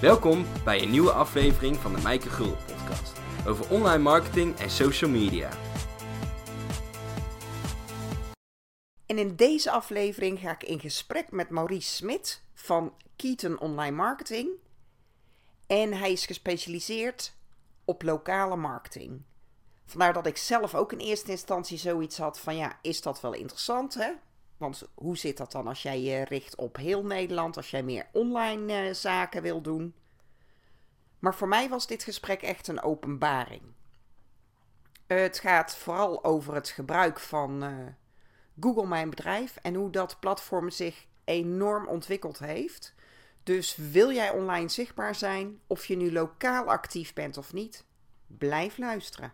Welkom 0.00 0.46
bij 0.64 0.82
een 0.82 0.90
nieuwe 0.90 1.12
aflevering 1.12 1.76
van 1.76 1.94
de 1.94 2.02
Mijke 2.02 2.28
Gul 2.28 2.56
podcast 2.66 3.20
over 3.46 3.70
online 3.70 4.02
marketing 4.02 4.56
en 4.56 4.70
social 4.70 5.10
media. 5.10 5.50
En 9.06 9.18
in 9.18 9.36
deze 9.36 9.70
aflevering 9.70 10.38
ga 10.38 10.50
ik 10.50 10.62
in 10.62 10.80
gesprek 10.80 11.30
met 11.30 11.50
Maurice 11.50 11.94
Smit 11.94 12.42
van 12.54 12.94
Keaton 13.16 13.58
Online 13.58 13.96
Marketing. 13.96 14.48
En 15.66 15.92
hij 15.92 16.12
is 16.12 16.26
gespecialiseerd 16.26 17.34
op 17.84 18.02
lokale 18.02 18.56
marketing. 18.56 19.22
Vandaar 19.86 20.12
dat 20.12 20.26
ik 20.26 20.36
zelf 20.36 20.74
ook 20.74 20.92
in 20.92 20.98
eerste 20.98 21.30
instantie 21.30 21.78
zoiets 21.78 22.18
had 22.18 22.38
van 22.38 22.56
ja, 22.56 22.78
is 22.82 23.02
dat 23.02 23.20
wel 23.20 23.32
interessant 23.32 23.94
hè? 23.94 24.10
Want 24.60 24.88
hoe 24.94 25.16
zit 25.16 25.36
dat 25.36 25.52
dan 25.52 25.66
als 25.66 25.82
jij 25.82 26.00
je 26.00 26.24
richt 26.24 26.56
op 26.56 26.76
heel 26.76 27.04
Nederland, 27.04 27.56
als 27.56 27.70
jij 27.70 27.82
meer 27.82 28.06
online 28.12 28.72
eh, 28.72 28.94
zaken 28.94 29.42
wil 29.42 29.60
doen? 29.60 29.94
Maar 31.18 31.34
voor 31.34 31.48
mij 31.48 31.68
was 31.68 31.86
dit 31.86 32.02
gesprek 32.02 32.42
echt 32.42 32.68
een 32.68 32.82
openbaring. 32.82 33.62
het 35.06 35.38
gaat 35.38 35.76
vooral 35.76 36.24
over 36.24 36.54
het 36.54 36.68
gebruik 36.68 37.20
van 37.20 37.64
uh, 37.64 37.74
Google 38.60 38.86
Mijn 38.86 39.10
Bedrijf 39.10 39.56
en 39.56 39.74
hoe 39.74 39.90
dat 39.90 40.20
platform 40.20 40.70
zich 40.70 41.06
enorm 41.24 41.86
ontwikkeld 41.86 42.38
heeft. 42.38 42.94
Dus 43.42 43.76
wil 43.76 44.12
jij 44.12 44.30
online 44.30 44.68
zichtbaar 44.68 45.14
zijn, 45.14 45.60
of 45.66 45.86
je 45.86 45.96
nu 45.96 46.12
lokaal 46.12 46.64
actief 46.64 47.12
bent 47.12 47.36
of 47.36 47.52
niet, 47.52 47.84
blijf 48.26 48.78
luisteren. 48.78 49.32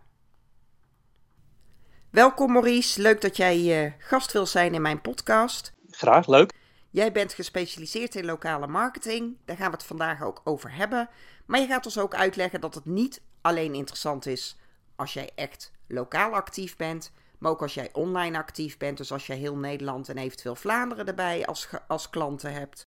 Welkom 2.09 2.51
Maurice, 2.51 3.01
leuk 3.01 3.21
dat 3.21 3.37
jij 3.37 3.85
uh, 3.85 3.91
gast 3.97 4.31
wil 4.31 4.45
zijn 4.45 4.73
in 4.73 4.81
mijn 4.81 5.01
podcast. 5.01 5.73
Graag, 5.89 6.27
leuk. 6.27 6.53
Jij 6.89 7.11
bent 7.11 7.33
gespecialiseerd 7.33 8.15
in 8.15 8.25
lokale 8.25 8.67
marketing, 8.67 9.37
daar 9.45 9.57
gaan 9.57 9.71
we 9.71 9.77
het 9.77 9.85
vandaag 9.85 10.23
ook 10.23 10.41
over 10.43 10.75
hebben. 10.75 11.09
Maar 11.45 11.59
je 11.59 11.67
gaat 11.67 11.85
ons 11.85 11.99
ook 11.99 12.15
uitleggen 12.15 12.61
dat 12.61 12.75
het 12.75 12.85
niet 12.85 13.21
alleen 13.41 13.73
interessant 13.73 14.25
is 14.25 14.57
als 14.95 15.13
jij 15.13 15.29
echt 15.35 15.71
lokaal 15.87 16.33
actief 16.33 16.75
bent, 16.75 17.11
maar 17.37 17.51
ook 17.51 17.61
als 17.61 17.73
jij 17.73 17.89
online 17.93 18.37
actief 18.37 18.77
bent. 18.77 18.97
Dus 18.97 19.11
als 19.11 19.27
jij 19.27 19.37
heel 19.37 19.55
Nederland 19.55 20.09
en 20.09 20.17
eventueel 20.17 20.55
Vlaanderen 20.55 21.07
erbij 21.07 21.45
als, 21.45 21.69
als 21.87 22.09
klanten 22.09 22.53
hebt. 22.53 22.85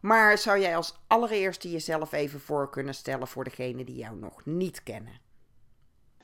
Maar 0.00 0.38
zou 0.38 0.58
jij 0.58 0.76
als 0.76 1.00
allereerste 1.06 1.70
jezelf 1.70 2.12
even 2.12 2.40
voor 2.40 2.70
kunnen 2.70 2.94
stellen 2.94 3.28
voor 3.28 3.44
degenen 3.44 3.86
die 3.86 3.96
jou 3.96 4.16
nog 4.16 4.44
niet 4.44 4.82
kennen? 4.82 5.28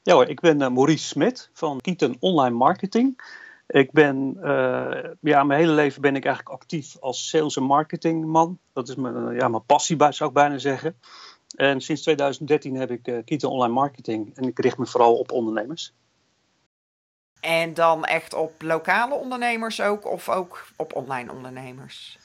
Ja 0.06 0.14
hoor, 0.14 0.28
ik 0.28 0.40
ben 0.40 0.60
uh, 0.60 0.68
Maurice 0.68 1.06
Smit 1.06 1.50
van 1.52 1.80
Keaton 1.80 2.16
Online 2.20 2.56
Marketing. 2.56 3.22
Ik 3.66 3.92
ben, 3.92 4.36
uh, 4.40 5.10
ja, 5.20 5.44
mijn 5.44 5.60
hele 5.60 5.72
leven 5.72 6.02
ben 6.02 6.16
ik 6.16 6.24
eigenlijk 6.24 6.54
actief 6.54 6.96
als 7.00 7.28
sales- 7.28 7.56
en 7.56 7.62
marketingman. 7.62 8.58
Dat 8.72 8.88
is 8.88 8.94
mijn, 8.94 9.34
ja, 9.34 9.48
mijn 9.48 9.64
passie, 9.64 9.96
zou 10.08 10.28
ik 10.28 10.34
bijna 10.34 10.58
zeggen. 10.58 10.96
En 11.56 11.80
sinds 11.80 12.02
2013 12.02 12.74
heb 12.74 12.90
ik 12.90 13.08
uh, 13.08 13.24
Keaton 13.24 13.50
Online 13.50 13.72
Marketing 13.72 14.36
en 14.36 14.44
ik 14.44 14.58
richt 14.58 14.78
me 14.78 14.86
vooral 14.86 15.16
op 15.16 15.32
ondernemers. 15.32 15.92
En 17.41 17.74
dan 17.74 18.04
echt 18.04 18.34
op 18.34 18.62
lokale 18.62 19.14
ondernemers 19.14 19.80
ook, 19.80 20.06
of 20.06 20.28
ook 20.28 20.66
op 20.76 20.94
online 20.94 21.32
ondernemers? 21.32 22.18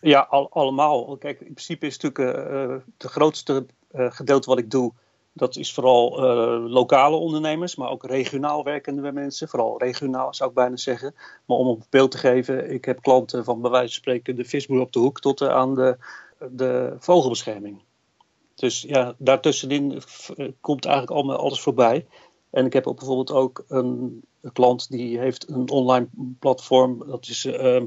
Ja, 0.00 0.20
al, 0.30 0.50
allemaal. 0.50 1.16
Kijk, 1.16 1.40
in 1.40 1.52
principe 1.52 1.86
is 1.86 1.98
natuurlijk 1.98 2.50
uh, 2.50 2.76
het 2.98 3.10
grootste 3.10 3.66
gedeelte 3.92 4.48
wat 4.48 4.58
ik 4.58 4.70
doe, 4.70 4.92
dat 5.32 5.56
is 5.56 5.74
vooral 5.74 6.18
uh, 6.18 6.72
lokale 6.72 7.16
ondernemers, 7.16 7.76
maar 7.76 7.90
ook 7.90 8.06
regionaal 8.06 8.64
werkende 8.64 9.12
mensen. 9.12 9.48
Vooral 9.48 9.78
regionaal 9.78 10.34
zou 10.34 10.48
ik 10.48 10.54
bijna 10.56 10.76
zeggen. 10.76 11.14
Maar 11.46 11.56
om 11.56 11.66
een 11.66 11.84
beeld 11.90 12.10
te 12.10 12.18
geven, 12.18 12.70
ik 12.70 12.84
heb 12.84 13.02
klanten 13.02 13.44
van 13.44 13.60
bij 13.60 13.70
wijze 13.70 13.86
van 13.86 13.94
spreken 13.94 14.36
de 14.36 14.44
visboer 14.44 14.80
op 14.80 14.92
de 14.92 14.98
hoek 14.98 15.20
tot 15.20 15.42
aan 15.42 15.74
de, 15.74 15.96
de 16.50 16.96
vogelbescherming. 16.98 17.82
Dus 18.54 18.82
ja, 18.82 19.14
daartussenin 19.18 20.02
komt 20.60 20.84
eigenlijk 20.84 21.38
alles 21.38 21.60
voorbij. 21.60 22.06
En 22.50 22.66
ik 22.66 22.72
heb 22.72 22.86
ook 22.86 22.98
bijvoorbeeld 22.98 23.32
ook 23.32 23.64
een, 23.68 24.22
klant 24.52 24.90
die 24.90 25.18
heeft 25.18 25.48
een 25.48 25.70
online 25.70 26.08
platform. 26.38 27.06
Dat 27.06 27.28
is 27.28 27.44
uh, 27.44 27.82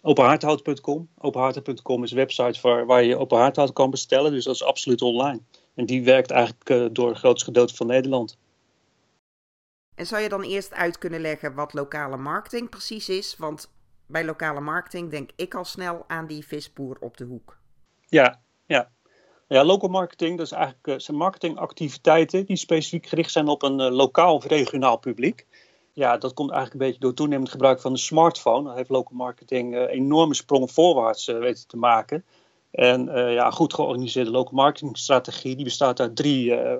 openhaardhout.com. 0.00 1.08
Openhaardhout.com 1.18 2.02
is 2.02 2.10
een 2.10 2.16
website 2.16 2.60
waar, 2.62 2.86
waar 2.86 3.02
je 3.02 3.18
openhaardhout 3.18 3.72
kan 3.72 3.90
bestellen. 3.90 4.32
Dus 4.32 4.44
dat 4.44 4.54
is 4.54 4.64
absoluut 4.64 5.02
online. 5.02 5.40
En 5.74 5.86
die 5.86 6.04
werkt 6.04 6.30
eigenlijk 6.30 6.70
uh, 6.70 6.86
door 6.92 7.08
het 7.08 7.18
grootste 7.18 7.44
gedeelte 7.44 7.74
van 7.74 7.86
Nederland. 7.86 8.38
En 9.94 10.06
zou 10.06 10.22
je 10.22 10.28
dan 10.28 10.42
eerst 10.42 10.72
uit 10.72 10.98
kunnen 10.98 11.20
leggen 11.20 11.54
wat 11.54 11.72
lokale 11.72 12.16
marketing 12.16 12.68
precies 12.68 13.08
is? 13.08 13.36
Want 13.36 13.72
bij 14.06 14.24
lokale 14.24 14.60
marketing 14.60 15.10
denk 15.10 15.30
ik 15.36 15.54
al 15.54 15.64
snel 15.64 16.04
aan 16.06 16.26
die 16.26 16.46
visboer 16.46 16.96
op 17.00 17.16
de 17.16 17.24
hoek. 17.24 17.58
Ja, 18.06 18.40
ja. 18.66 18.90
Ja, 19.48 19.64
local 19.64 19.88
marketing, 19.88 20.36
dat 20.36 20.46
is 20.46 20.52
eigenlijk, 20.52 20.86
uh, 20.86 20.94
zijn 20.98 21.16
marketingactiviteiten 21.16 22.46
die 22.46 22.56
specifiek 22.56 23.06
gericht 23.06 23.30
zijn 23.30 23.48
op 23.48 23.62
een 23.62 23.80
uh, 23.80 23.90
lokaal 23.90 24.34
of 24.34 24.44
regionaal 24.44 24.96
publiek. 24.96 25.46
Ja, 25.92 26.16
dat 26.16 26.34
komt 26.34 26.50
eigenlijk 26.50 26.80
een 26.80 26.86
beetje 26.86 27.04
door 27.04 27.14
toenemend 27.14 27.50
gebruik 27.50 27.80
van 27.80 27.92
de 27.92 27.98
smartphone. 27.98 28.64
Dat 28.64 28.76
heeft 28.76 28.88
local 28.88 29.16
marketing 29.16 29.88
enorme 29.88 30.34
sprongen 30.34 30.68
voorwaarts 30.68 31.26
weten 31.26 31.66
te 31.66 31.76
maken. 31.76 32.24
En 32.72 33.08
uh, 33.08 33.32
ja, 33.34 33.50
goed 33.50 33.74
georganiseerde 33.74 34.30
local 34.30 34.54
marketingstrategie 34.54 35.54
die 35.56 35.64
bestaat 35.64 36.00
uit 36.00 36.16
drie, 36.16 36.50
uh, 36.50 36.74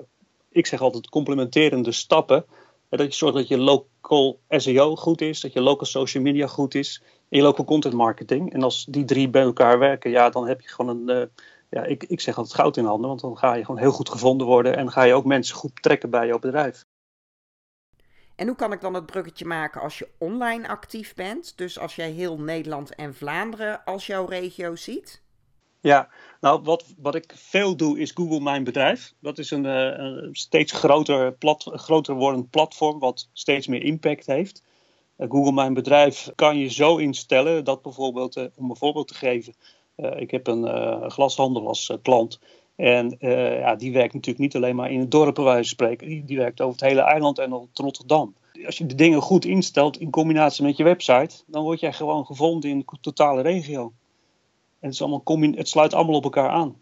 ik 0.49 0.65
zeg 0.65 0.81
altijd 0.81 1.09
complementerende 1.09 1.91
stappen. 1.91 2.45
En 2.89 2.97
dat 2.97 3.07
je 3.07 3.13
zorgt 3.13 3.35
dat 3.35 3.47
je 3.47 3.57
local 3.57 4.39
SEO 4.49 4.95
goed 4.95 5.21
is, 5.21 5.41
dat 5.41 5.53
je 5.53 5.61
local 5.61 5.85
social 5.85 6.23
media 6.23 6.47
goed 6.47 6.75
is 6.75 7.01
en 7.29 7.37
je 7.37 7.43
local 7.43 7.65
content 7.65 7.93
marketing. 7.93 8.53
En 8.53 8.63
als 8.63 8.85
die 8.85 9.05
drie 9.05 9.29
bij 9.29 9.41
elkaar 9.41 9.79
werken, 9.79 10.11
ja, 10.11 10.29
dan 10.29 10.47
heb 10.47 10.61
je 10.61 10.67
gewoon 10.67 11.07
een, 11.07 11.29
ja, 11.69 11.83
ik, 11.83 12.03
ik 12.03 12.21
zeg 12.21 12.37
altijd 12.37 12.55
goud 12.55 12.77
in 12.77 12.85
handen, 12.85 13.07
want 13.07 13.21
dan 13.21 13.37
ga 13.37 13.53
je 13.53 13.65
gewoon 13.65 13.81
heel 13.81 13.91
goed 13.91 14.09
gevonden 14.09 14.47
worden 14.47 14.77
en 14.77 14.91
ga 14.91 15.03
je 15.03 15.13
ook 15.13 15.25
mensen 15.25 15.55
goed 15.55 15.81
trekken 15.81 16.09
bij 16.09 16.27
jouw 16.27 16.39
bedrijf. 16.39 16.85
En 18.35 18.47
hoe 18.47 18.55
kan 18.55 18.71
ik 18.71 18.81
dan 18.81 18.93
het 18.93 19.05
bruggetje 19.05 19.45
maken 19.45 19.81
als 19.81 19.97
je 19.97 20.09
online 20.17 20.67
actief 20.67 21.13
bent? 21.13 21.57
Dus 21.57 21.79
als 21.79 21.95
jij 21.95 22.09
heel 22.09 22.39
Nederland 22.39 22.95
en 22.95 23.15
Vlaanderen 23.15 23.83
als 23.83 24.07
jouw 24.07 24.25
regio 24.25 24.75
ziet? 24.75 25.22
Ja, 25.83 26.09
nou 26.41 26.61
wat, 26.61 26.93
wat 26.97 27.15
ik 27.15 27.33
veel 27.35 27.75
doe 27.75 27.99
is 27.99 28.11
Google 28.11 28.39
Mijn 28.39 28.63
Bedrijf. 28.63 29.13
Dat 29.19 29.37
is 29.37 29.51
een, 29.51 29.63
een 29.63 30.29
steeds 30.35 30.71
groter, 30.71 31.33
plat, 31.33 31.71
groter 31.73 32.15
wordend 32.15 32.49
platform 32.49 32.99
wat 32.99 33.29
steeds 33.33 33.67
meer 33.67 33.83
impact 33.83 34.25
heeft. 34.25 34.63
Uh, 35.17 35.29
Google 35.29 35.51
Mijn 35.51 35.73
Bedrijf 35.73 36.31
kan 36.35 36.57
je 36.57 36.67
zo 36.67 36.97
instellen 36.97 37.63
dat 37.63 37.81
bijvoorbeeld, 37.81 38.37
uh, 38.37 38.43
om 38.55 38.69
een 38.69 38.75
voorbeeld 38.75 39.07
te 39.07 39.13
geven, 39.13 39.53
ik 39.95 40.31
heb 40.31 40.47
een 40.47 41.11
glashandel 41.11 41.67
als 41.67 41.91
klant. 42.01 42.39
En 42.75 43.15
ja, 43.59 43.75
die 43.75 43.93
werkt 43.93 44.13
natuurlijk 44.13 44.43
niet 44.43 44.55
alleen 44.55 44.75
maar 44.75 44.91
in 44.91 44.99
het 44.99 45.11
dorp, 45.11 45.35
bij 45.35 45.43
wijze 45.43 45.75
van 45.75 45.87
spreken. 45.87 46.25
Die, 46.25 46.37
werkt 46.37 46.61
over 46.61 46.79
het 46.79 46.89
hele 46.89 47.01
eiland 47.01 47.39
en 47.39 47.49
tot 47.49 47.77
Rotterdam. 47.79 48.35
Als 48.65 48.77
je 48.77 48.85
de 48.85 48.95
dingen 48.95 49.21
goed 49.21 49.45
instelt 49.45 49.99
in 49.99 50.09
combinatie 50.09 50.65
met 50.65 50.77
je 50.77 50.83
website, 50.83 51.43
dan 51.47 51.63
word 51.63 51.79
jij 51.79 51.93
gewoon 51.93 52.25
gevonden 52.25 52.69
in 52.69 52.79
de 52.79 52.97
totale 53.01 53.41
regio. 53.41 53.93
En 54.83 54.89
het, 54.89 54.93
is 54.93 55.01
allemaal, 55.01 55.51
het 55.55 55.69
sluit 55.69 55.93
allemaal 55.93 56.15
op 56.15 56.23
elkaar 56.23 56.49
aan. 56.49 56.81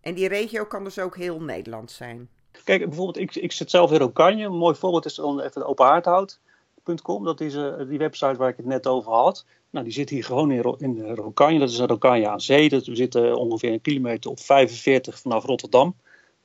En 0.00 0.14
die 0.14 0.28
regio 0.28 0.64
kan 0.64 0.84
dus 0.84 0.98
ook 0.98 1.16
heel 1.16 1.40
Nederland 1.40 1.90
zijn? 1.90 2.28
Kijk, 2.64 2.84
bijvoorbeeld, 2.84 3.16
ik, 3.16 3.34
ik 3.34 3.52
zit 3.52 3.70
zelf 3.70 3.92
in 3.92 3.98
Rokanje. 3.98 4.44
Een 4.44 4.56
mooi 4.56 4.74
voorbeeld 4.74 5.04
is 5.04 5.14
dan 5.14 5.40
even 5.40 5.66
openhaardhout.com. 5.66 7.24
Dat 7.24 7.40
is 7.40 7.54
uh, 7.54 7.74
die 7.88 7.98
website 7.98 8.36
waar 8.36 8.48
ik 8.48 8.56
het 8.56 8.66
net 8.66 8.86
over 8.86 9.12
had. 9.12 9.44
Nou, 9.70 9.84
die 9.84 9.94
zit 9.94 10.10
hier 10.10 10.24
gewoon 10.24 10.50
in, 10.50 10.76
in 10.78 11.14
Rokanje. 11.14 11.58
Dat 11.58 11.70
is 11.70 11.78
een 11.78 11.86
Rokanje 11.86 12.28
aan 12.28 12.40
zee. 12.40 12.68
Dat, 12.68 12.86
we 12.86 12.96
zitten 12.96 13.36
ongeveer 13.36 13.72
een 13.72 13.80
kilometer 13.80 14.30
op 14.30 14.40
45 14.40 15.18
vanaf 15.18 15.44
Rotterdam. 15.44 15.96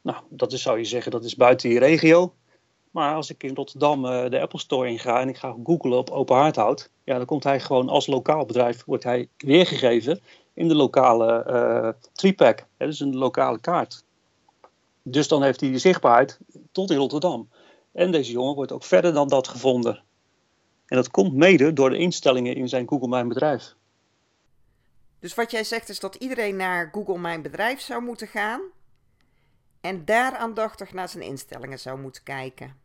Nou, 0.01 0.17
dat 0.29 0.51
is, 0.53 0.61
zou 0.61 0.77
je 0.77 0.85
zeggen, 0.85 1.11
dat 1.11 1.23
is 1.23 1.35
buiten 1.35 1.69
die 1.69 1.79
regio. 1.79 2.33
Maar 2.91 3.15
als 3.15 3.29
ik 3.29 3.43
in 3.43 3.55
Rotterdam 3.55 4.05
uh, 4.05 4.29
de 4.29 4.41
Apple 4.41 4.59
Store 4.59 4.89
inga 4.89 5.21
en 5.21 5.29
ik 5.29 5.37
ga 5.37 5.55
googlen 5.63 5.97
op 5.97 6.09
openhaardhout, 6.09 6.91
ja, 7.03 7.17
dan 7.17 7.25
komt 7.25 7.43
hij 7.43 7.59
gewoon 7.59 7.89
als 7.89 8.07
lokaal 8.07 8.45
bedrijf, 8.45 8.85
wordt 8.85 9.03
hij 9.03 9.27
weergegeven 9.37 10.19
in 10.59 10.67
de 10.67 10.75
lokale 10.75 11.45
uh, 11.47 11.89
tripack, 12.13 12.65
hè, 12.77 12.85
dus 12.85 12.99
een 12.99 13.15
lokale 13.15 13.59
kaart. 13.59 14.03
Dus 15.03 15.27
dan 15.27 15.43
heeft 15.43 15.59
hij 15.59 15.71
de 15.71 15.77
zichtbaarheid 15.77 16.39
tot 16.71 16.91
in 16.91 16.97
Rotterdam. 16.97 17.49
En 17.91 18.11
deze 18.11 18.31
jongen 18.31 18.55
wordt 18.55 18.71
ook 18.71 18.83
verder 18.83 19.13
dan 19.13 19.27
dat 19.27 19.47
gevonden. 19.47 20.03
En 20.85 20.95
dat 20.95 21.11
komt 21.11 21.33
mede 21.33 21.73
door 21.73 21.89
de 21.89 21.97
instellingen 21.97 22.55
in 22.55 22.69
zijn 22.69 22.87
Google 22.87 23.07
Mijn 23.07 23.27
Bedrijf. 23.27 23.75
Dus 25.19 25.35
wat 25.35 25.51
jij 25.51 25.63
zegt 25.63 25.89
is 25.89 25.99
dat 25.99 26.15
iedereen 26.15 26.55
naar 26.55 26.89
Google 26.91 27.17
Mijn 27.17 27.41
Bedrijf 27.41 27.79
zou 27.79 28.01
moeten 28.01 28.27
gaan 28.27 28.61
en 29.81 30.05
daar 30.05 30.35
aandachtig 30.35 30.93
naar 30.93 31.09
zijn 31.09 31.23
instellingen 31.23 31.79
zou 31.79 31.99
moeten 31.99 32.23
kijken. 32.23 32.75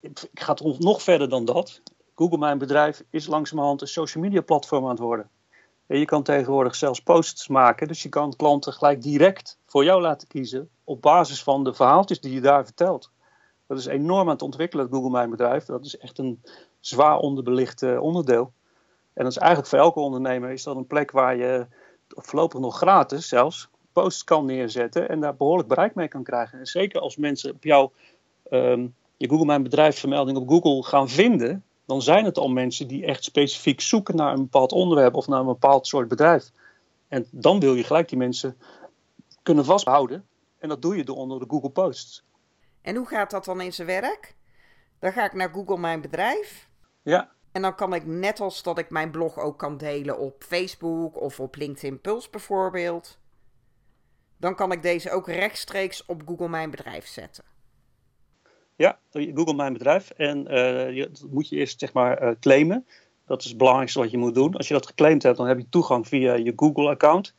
Ik 0.00 0.28
ga 0.34 0.52
het 0.52 0.78
nog 0.78 1.02
verder 1.02 1.28
dan 1.28 1.44
dat. 1.44 1.82
Google 2.14 2.38
Mijn 2.38 2.58
Bedrijf 2.58 3.02
is 3.10 3.26
langzamerhand 3.26 3.80
een 3.80 3.88
social 3.88 4.24
media 4.24 4.40
platform 4.40 4.84
aan 4.84 4.90
het 4.90 4.98
worden. 4.98 5.30
Je 5.98 6.04
kan 6.04 6.22
tegenwoordig 6.22 6.74
zelfs 6.74 7.00
posts 7.00 7.48
maken, 7.48 7.88
dus 7.88 8.02
je 8.02 8.08
kan 8.08 8.36
klanten 8.36 8.72
gelijk 8.72 9.02
direct 9.02 9.58
voor 9.66 9.84
jou 9.84 10.00
laten 10.00 10.28
kiezen 10.28 10.68
op 10.84 11.02
basis 11.02 11.42
van 11.42 11.64
de 11.64 11.74
verhaaltjes 11.74 12.20
die 12.20 12.32
je 12.32 12.40
daar 12.40 12.64
vertelt. 12.64 13.10
Dat 13.66 13.78
is 13.78 13.86
enorm 13.86 14.26
aan 14.26 14.34
het 14.34 14.42
ontwikkelen, 14.42 14.84
het 14.84 14.94
Google 14.94 15.10
Mijn 15.10 15.30
Bedrijf. 15.30 15.64
Dat 15.64 15.84
is 15.84 15.98
echt 15.98 16.18
een 16.18 16.42
zwaar 16.80 17.18
onderbelicht 17.18 17.82
uh, 17.82 18.02
onderdeel. 18.02 18.52
En 19.12 19.24
dat 19.24 19.32
is 19.32 19.38
eigenlijk 19.38 19.68
voor 19.68 19.78
elke 19.78 20.00
ondernemer 20.00 20.50
is 20.50 20.62
dat 20.62 20.76
een 20.76 20.86
plek 20.86 21.10
waar 21.10 21.36
je 21.36 21.66
voorlopig 22.08 22.60
nog 22.60 22.76
gratis 22.76 23.28
zelfs 23.28 23.68
posts 23.92 24.24
kan 24.24 24.44
neerzetten 24.44 25.08
en 25.08 25.20
daar 25.20 25.36
behoorlijk 25.36 25.68
bereik 25.68 25.94
mee 25.94 26.08
kan 26.08 26.22
krijgen. 26.22 26.58
En 26.58 26.66
zeker 26.66 27.00
als 27.00 27.16
mensen 27.16 27.52
op 27.52 27.64
jou, 27.64 27.90
ehm, 28.50 28.86
je 29.16 29.28
Google 29.28 29.46
Mijn 29.46 29.62
Bedrijf 29.62 29.98
vermelding 29.98 30.38
op 30.38 30.48
Google 30.48 30.82
gaan 30.82 31.08
vinden, 31.08 31.64
dan 31.90 32.02
zijn 32.02 32.24
het 32.24 32.38
al 32.38 32.48
mensen 32.48 32.88
die 32.88 33.04
echt 33.04 33.24
specifiek 33.24 33.80
zoeken 33.80 34.16
naar 34.16 34.32
een 34.32 34.42
bepaald 34.42 34.72
onderwerp 34.72 35.14
of 35.14 35.26
naar 35.26 35.40
een 35.40 35.46
bepaald 35.46 35.86
soort 35.86 36.08
bedrijf. 36.08 36.50
En 37.08 37.26
dan 37.30 37.60
wil 37.60 37.74
je 37.74 37.84
gelijk 37.84 38.08
die 38.08 38.18
mensen 38.18 38.58
kunnen 39.42 39.64
vasthouden. 39.64 40.26
En 40.58 40.68
dat 40.68 40.82
doe 40.82 40.96
je 40.96 41.04
door 41.04 41.16
onder 41.16 41.38
de 41.38 41.44
Google 41.48 41.70
Posts. 41.70 42.24
En 42.82 42.96
hoe 42.96 43.06
gaat 43.06 43.30
dat 43.30 43.44
dan 43.44 43.60
in 43.60 43.72
zijn 43.72 43.86
werk? 43.86 44.34
Dan 44.98 45.12
ga 45.12 45.24
ik 45.24 45.32
naar 45.32 45.50
Google 45.52 45.78
Mijn 45.78 46.00
Bedrijf. 46.00 46.68
Ja. 47.02 47.30
En 47.52 47.62
dan 47.62 47.74
kan 47.74 47.94
ik 47.94 48.06
net 48.06 48.40
als 48.40 48.62
dat 48.62 48.78
ik 48.78 48.90
mijn 48.90 49.10
blog 49.10 49.38
ook 49.38 49.58
kan 49.58 49.76
delen 49.76 50.18
op 50.18 50.44
Facebook 50.44 51.20
of 51.20 51.40
op 51.40 51.56
LinkedIn 51.56 52.00
Pulse 52.00 52.30
bijvoorbeeld. 52.30 53.18
Dan 54.36 54.54
kan 54.54 54.72
ik 54.72 54.82
deze 54.82 55.10
ook 55.10 55.28
rechtstreeks 55.28 56.06
op 56.06 56.22
Google 56.26 56.48
Mijn 56.48 56.70
Bedrijf 56.70 57.06
zetten. 57.06 57.44
Ja, 58.80 58.98
Google 59.10 59.54
Mijn 59.54 59.72
Bedrijf. 59.72 60.10
En 60.10 60.44
je, 60.94 61.08
dat 61.12 61.30
moet 61.30 61.48
je 61.48 61.56
eerst 61.56 61.80
zeg 61.80 61.92
maar 61.92 62.22
uh, 62.22 62.30
claimen. 62.40 62.86
Dat 63.26 63.42
is 63.42 63.48
het 63.48 63.56
belangrijkste 63.56 63.98
wat 63.98 64.10
je 64.10 64.18
moet 64.18 64.34
doen. 64.34 64.56
Als 64.56 64.68
je 64.68 64.74
dat 64.74 64.86
geclaimd 64.86 65.22
hebt, 65.22 65.36
dan 65.36 65.46
heb 65.46 65.58
je 65.58 65.68
toegang 65.68 66.08
via 66.08 66.34
je 66.34 66.52
Google-account. 66.56 67.34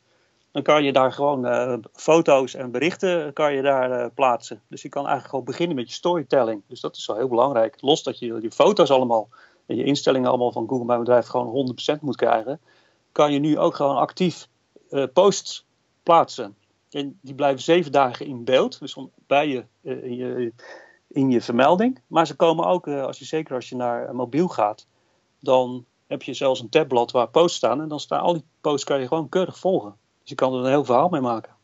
Dan 0.50 0.62
kan 0.62 0.84
je 0.84 0.92
daar 0.92 1.12
gewoon 1.12 1.46
uh, 1.46 1.74
foto's 1.92 2.54
en 2.54 2.70
berichten 2.70 3.32
kan 3.32 3.54
je 3.54 3.62
daar 3.62 4.10
plaatsen. 4.10 4.62
Dus 4.68 4.82
je 4.82 4.88
kan 4.88 5.02
eigenlijk 5.02 5.30
gewoon 5.30 5.44
beginnen 5.44 5.76
met 5.76 5.88
je 5.88 5.94
storytelling. 5.94 6.62
Dus 6.66 6.80
dat 6.80 6.96
is 6.96 7.06
wel 7.06 7.16
heel 7.16 7.28
belangrijk. 7.28 7.76
Los 7.80 8.02
dat 8.02 8.18
je 8.18 8.40
die 8.40 8.50
foto's 8.50 8.90
allemaal 8.90 9.28
en 9.66 9.76
je 9.76 9.84
instellingen 9.84 10.28
allemaal 10.28 10.52
van 10.52 10.68
Google 10.68 10.86
Mijn 10.86 10.98
Bedrijf 10.98 11.26
gewoon 11.26 11.74
100% 11.96 12.00
moet 12.00 12.16
krijgen, 12.16 12.60
kan 13.12 13.32
je 13.32 13.38
nu 13.38 13.58
ook 13.58 13.74
gewoon 13.74 13.96
actief 13.96 14.48
posts 15.12 15.66
plaatsen. 16.02 16.56
En 16.90 17.18
die 17.20 17.34
blijven 17.34 17.62
zeven 17.62 17.92
dagen 17.92 18.26
in 18.26 18.44
beeld. 18.44 18.78
Dus 18.80 18.96
bij 19.26 19.48
je, 19.48 19.64
je 20.16 20.52
in 21.12 21.30
je 21.30 21.40
vermelding. 21.40 22.00
Maar 22.06 22.26
ze 22.26 22.34
komen 22.34 22.66
ook, 22.66 22.86
eh, 22.86 23.04
als 23.04 23.18
je, 23.18 23.24
zeker 23.24 23.54
als 23.54 23.68
je 23.68 23.76
naar 23.76 24.14
mobiel 24.14 24.48
gaat, 24.48 24.86
dan 25.40 25.86
heb 26.06 26.22
je 26.22 26.34
zelfs 26.34 26.60
een 26.60 26.68
tabblad 26.68 27.10
waar 27.10 27.28
posts 27.28 27.56
staan. 27.56 27.80
En 27.80 27.88
dan 27.88 28.00
staan 28.00 28.20
al 28.20 28.32
die 28.32 28.44
posts 28.60 28.84
kan 28.84 29.00
je 29.00 29.06
gewoon 29.06 29.28
keurig 29.28 29.58
volgen. 29.58 29.96
Dus 30.20 30.28
je 30.28 30.34
kan 30.34 30.52
er 30.52 30.58
een 30.58 30.66
heel 30.66 30.84
verhaal 30.84 31.08
mee 31.08 31.20
maken. 31.20 31.56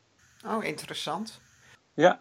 Oh, 0.47 0.65
interessant. 0.65 1.41
Ja. 1.95 2.21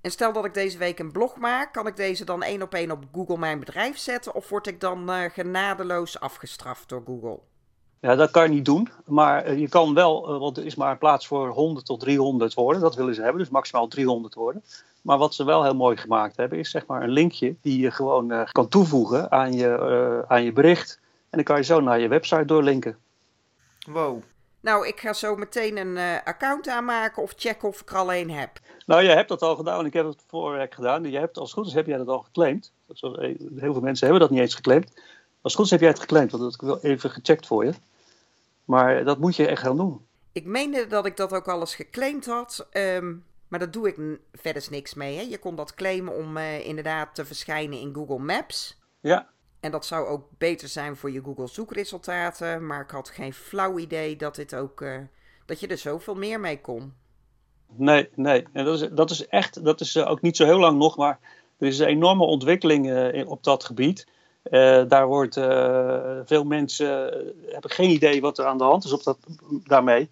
En 0.00 0.10
stel 0.10 0.32
dat 0.32 0.44
ik 0.44 0.54
deze 0.54 0.78
week 0.78 0.98
een 0.98 1.12
blog 1.12 1.36
maak, 1.36 1.72
kan 1.72 1.86
ik 1.86 1.96
deze 1.96 2.24
dan 2.24 2.42
één 2.42 2.62
op 2.62 2.74
één 2.74 2.90
op 2.90 3.04
Google 3.12 3.38
Mijn 3.38 3.58
Bedrijf 3.58 3.98
zetten? 3.98 4.34
Of 4.34 4.48
word 4.48 4.66
ik 4.66 4.80
dan 4.80 5.10
uh, 5.10 5.24
genadeloos 5.30 6.20
afgestraft 6.20 6.88
door 6.88 7.02
Google? 7.06 7.40
Ja, 8.00 8.14
dat 8.14 8.30
kan 8.30 8.42
je 8.42 8.48
niet 8.48 8.64
doen. 8.64 8.88
Maar 9.04 9.44
eh, 9.44 9.58
je 9.58 9.68
kan 9.68 9.94
wel, 9.94 10.38
want 10.38 10.56
er 10.56 10.66
is 10.66 10.74
maar 10.74 10.98
plaats 10.98 11.26
voor 11.26 11.48
100 11.48 11.86
tot 11.86 12.00
300 12.00 12.54
woorden. 12.54 12.82
Dat 12.82 12.94
willen 12.94 13.14
ze 13.14 13.22
hebben, 13.22 13.40
dus 13.40 13.50
maximaal 13.50 13.88
300 13.88 14.34
woorden. 14.34 14.62
Maar 15.02 15.18
wat 15.18 15.34
ze 15.34 15.44
wel 15.44 15.62
heel 15.62 15.74
mooi 15.74 15.96
gemaakt 15.96 16.36
hebben, 16.36 16.58
is 16.58 16.70
zeg 16.70 16.86
maar 16.86 17.02
een 17.02 17.10
linkje 17.10 17.56
die 17.62 17.80
je 17.80 17.90
gewoon 17.90 18.32
uh, 18.32 18.44
kan 18.52 18.68
toevoegen 18.68 19.30
aan 19.30 19.52
je, 19.52 19.66
uh, 19.66 20.30
aan 20.32 20.44
je 20.44 20.52
bericht. 20.52 21.00
En 21.02 21.28
dan 21.30 21.42
kan 21.42 21.56
je 21.56 21.62
zo 21.62 21.80
naar 21.80 22.00
je 22.00 22.08
website 22.08 22.44
doorlinken. 22.44 22.96
Wow. 23.90 24.22
Nou, 24.60 24.86
ik 24.86 25.00
ga 25.00 25.12
zo 25.12 25.36
meteen 25.36 25.76
een 25.76 25.96
uh, 25.96 26.16
account 26.24 26.68
aanmaken 26.68 27.22
of 27.22 27.32
checken 27.36 27.68
of 27.68 27.80
ik 27.80 27.90
er 27.90 27.96
al 27.96 28.14
een 28.14 28.30
heb. 28.30 28.50
Nou, 28.86 29.04
jij 29.04 29.14
hebt 29.14 29.28
dat 29.28 29.42
al 29.42 29.56
gedaan, 29.56 29.86
ik 29.86 29.92
heb 29.92 30.06
het 30.06 30.22
voorwerk 30.26 30.74
gedaan. 30.74 31.10
Je 31.10 31.18
hebt, 31.18 31.38
als 31.38 31.50
het 31.50 31.58
goed 31.58 31.68
is, 31.68 31.74
heb 31.74 31.86
jij 31.86 31.96
dat 31.96 32.08
al 32.08 32.20
geclaimd. 32.20 32.72
Heel 33.56 33.72
veel 33.72 33.80
mensen 33.80 34.06
hebben 34.06 34.20
dat 34.20 34.30
niet 34.30 34.40
eens 34.40 34.54
geclaimd. 34.54 34.92
Als 35.40 35.52
het 35.52 35.54
goed 35.54 35.64
is, 35.64 35.70
heb 35.70 35.80
jij 35.80 35.88
het 35.88 36.00
geclaimd, 36.00 36.30
want 36.30 36.42
dat 36.42 36.52
heb 36.52 36.60
ik 36.60 36.66
wel 36.66 36.92
even 36.92 37.10
gecheckt 37.10 37.46
voor 37.46 37.64
je. 37.64 37.72
Maar 38.64 39.04
dat 39.04 39.18
moet 39.18 39.36
je 39.36 39.46
echt 39.46 39.62
gaan 39.62 39.76
doen. 39.76 40.06
Ik 40.32 40.44
meende 40.44 40.86
dat 40.86 41.06
ik 41.06 41.16
dat 41.16 41.32
ook 41.32 41.48
alles 41.48 41.74
geclaimd 41.74 42.26
had. 42.26 42.68
Um, 42.72 43.24
maar 43.48 43.58
daar 43.58 43.70
doe 43.70 43.88
ik 43.88 44.18
verder 44.32 44.66
niks 44.70 44.94
mee. 44.94 45.16
Hè? 45.16 45.22
Je 45.22 45.38
kon 45.38 45.56
dat 45.56 45.74
claimen 45.74 46.16
om 46.16 46.36
uh, 46.36 46.66
inderdaad 46.66 47.14
te 47.14 47.24
verschijnen 47.24 47.80
in 47.80 47.94
Google 47.94 48.18
Maps. 48.18 48.78
Ja. 49.00 49.28
En 49.60 49.70
dat 49.70 49.86
zou 49.86 50.06
ook 50.06 50.28
beter 50.38 50.68
zijn 50.68 50.96
voor 50.96 51.10
je 51.10 51.22
Google 51.22 51.46
zoekresultaten. 51.46 52.66
Maar 52.66 52.80
ik 52.80 52.90
had 52.90 53.08
geen 53.08 53.32
flauw 53.32 53.78
idee 53.78 54.16
dat, 54.16 54.34
dit 54.34 54.54
ook, 54.54 54.80
uh, 54.80 54.98
dat 55.46 55.60
je 55.60 55.66
er 55.66 55.78
zoveel 55.78 56.14
meer 56.14 56.40
mee 56.40 56.60
kon. 56.60 56.92
Nee, 57.76 58.08
nee. 58.14 58.46
En 58.52 58.64
dat, 58.64 58.80
is, 58.80 58.88
dat 58.90 59.10
is 59.10 59.26
echt, 59.26 59.64
dat 59.64 59.80
is 59.80 59.96
uh, 59.96 60.10
ook 60.10 60.20
niet 60.20 60.36
zo 60.36 60.44
heel 60.44 60.58
lang 60.58 60.78
nog, 60.78 60.96
maar 60.96 61.18
er 61.58 61.66
is 61.66 61.78
een 61.78 61.86
enorme 61.86 62.24
ontwikkeling 62.24 63.24
op 63.26 63.44
dat 63.44 63.64
gebied. 63.64 64.06
Daar 64.88 65.06
wordt, 65.06 65.34
veel 66.24 66.44
mensen 66.44 66.88
hebben 67.46 67.70
geen 67.70 67.90
idee 67.90 68.20
wat 68.20 68.38
er 68.38 68.46
aan 68.46 68.58
de 68.58 68.64
hand 68.64 68.84
is 68.84 68.92
op 68.92 69.02
dat, 69.02 69.18
daarmee 69.64 70.10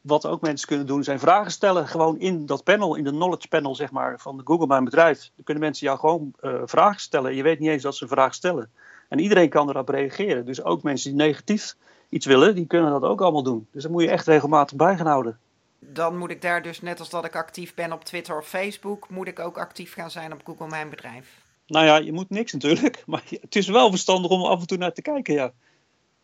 wat 0.00 0.26
ook 0.26 0.40
mensen 0.40 0.68
kunnen 0.68 0.86
doen, 0.86 1.04
zijn 1.04 1.18
vragen 1.18 1.50
stellen. 1.50 1.88
Gewoon 1.88 2.18
in 2.18 2.46
dat 2.46 2.64
panel, 2.64 2.94
in 2.94 3.04
de 3.04 3.10
knowledge 3.10 3.48
panel 3.48 3.74
zeg 3.74 3.90
maar, 3.90 4.20
van 4.20 4.36
de 4.36 4.42
Google 4.44 4.66
Mijn 4.66 4.84
Bedrijf. 4.84 5.30
Dan 5.34 5.44
kunnen 5.44 5.62
mensen 5.62 5.86
jou 5.86 5.98
gewoon 5.98 6.32
vragen 6.64 7.00
stellen. 7.00 7.34
Je 7.34 7.42
weet 7.42 7.58
niet 7.58 7.68
eens 7.68 7.82
dat 7.82 7.96
ze 7.96 8.02
een 8.02 8.08
vraag 8.08 8.34
stellen. 8.34 8.70
En 9.08 9.18
iedereen 9.18 9.48
kan 9.48 9.68
erop 9.68 9.88
reageren. 9.88 10.44
Dus 10.44 10.62
ook 10.62 10.82
mensen 10.82 11.10
die 11.10 11.26
negatief 11.26 11.76
iets 12.08 12.26
willen, 12.26 12.54
die 12.54 12.66
kunnen 12.66 12.90
dat 12.90 13.02
ook 13.02 13.20
allemaal 13.20 13.42
doen. 13.42 13.66
Dus 13.72 13.82
dat 13.82 13.92
moet 13.92 14.02
je 14.02 14.10
echt 14.10 14.26
regelmatig 14.26 14.76
bij 14.76 14.96
gaan 14.96 15.06
houden. 15.06 15.38
Dan 15.78 16.16
moet 16.16 16.30
ik 16.30 16.42
daar 16.42 16.62
dus, 16.62 16.80
net 16.80 16.98
als 16.98 17.10
dat 17.10 17.24
ik 17.24 17.36
actief 17.36 17.74
ben 17.74 17.92
op 17.92 18.04
Twitter 18.04 18.38
of 18.38 18.46
Facebook, 18.46 19.08
moet 19.08 19.28
ik 19.28 19.38
ook 19.38 19.58
actief 19.58 19.94
gaan 19.94 20.10
zijn 20.10 20.32
op 20.32 20.40
Google 20.44 20.66
Mijn 20.68 20.90
Bedrijf. 20.90 21.46
Nou 21.68 21.86
ja, 21.86 21.96
je 21.96 22.12
moet 22.12 22.30
niks 22.30 22.52
natuurlijk. 22.52 23.02
Maar 23.06 23.24
het 23.40 23.56
is 23.56 23.68
wel 23.68 23.90
verstandig 23.90 24.30
om 24.30 24.42
af 24.42 24.60
en 24.60 24.66
toe 24.66 24.78
naar 24.78 24.92
te 24.92 25.02
kijken, 25.02 25.34
ja. 25.34 25.52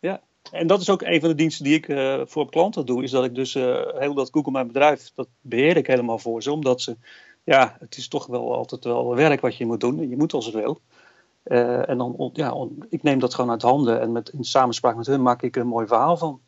Ja. 0.00 0.22
En 0.50 0.66
dat 0.66 0.80
is 0.80 0.90
ook 0.90 1.02
een 1.02 1.20
van 1.20 1.28
de 1.28 1.34
diensten 1.34 1.64
die 1.64 1.74
ik 1.74 1.88
uh, 1.88 2.20
voor 2.24 2.50
klanten 2.50 2.86
doe. 2.86 3.02
Is 3.02 3.10
dat 3.10 3.24
ik 3.24 3.34
dus 3.34 3.54
uh, 3.54 3.80
heel 3.94 4.14
dat 4.14 4.28
Google 4.32 4.52
Mijn 4.52 4.66
Bedrijf, 4.66 5.10
dat 5.14 5.28
beheer 5.40 5.76
ik 5.76 5.86
helemaal 5.86 6.18
voor 6.18 6.42
ze. 6.42 6.52
Omdat 6.52 6.80
ze, 6.80 6.96
ja, 7.44 7.76
het 7.78 7.96
is 7.96 8.08
toch 8.08 8.26
wel 8.26 8.54
altijd 8.54 8.84
wel 8.84 9.14
werk 9.14 9.40
wat 9.40 9.56
je 9.56 9.66
moet 9.66 9.80
doen. 9.80 10.08
Je 10.08 10.16
moet 10.16 10.32
als 10.32 10.44
het 10.44 10.54
wil. 10.54 10.80
Uh, 11.44 11.88
en 11.88 11.98
dan, 11.98 12.30
ja, 12.32 12.68
ik 12.88 13.02
neem 13.02 13.18
dat 13.18 13.34
gewoon 13.34 13.50
uit 13.50 13.62
handen. 13.62 14.00
En 14.00 14.12
met, 14.12 14.28
in 14.28 14.44
samenspraak 14.44 14.96
met 14.96 15.06
hun 15.06 15.22
maak 15.22 15.42
ik 15.42 15.56
een 15.56 15.66
mooi 15.66 15.86
verhaal 15.86 16.16
van. 16.16 16.40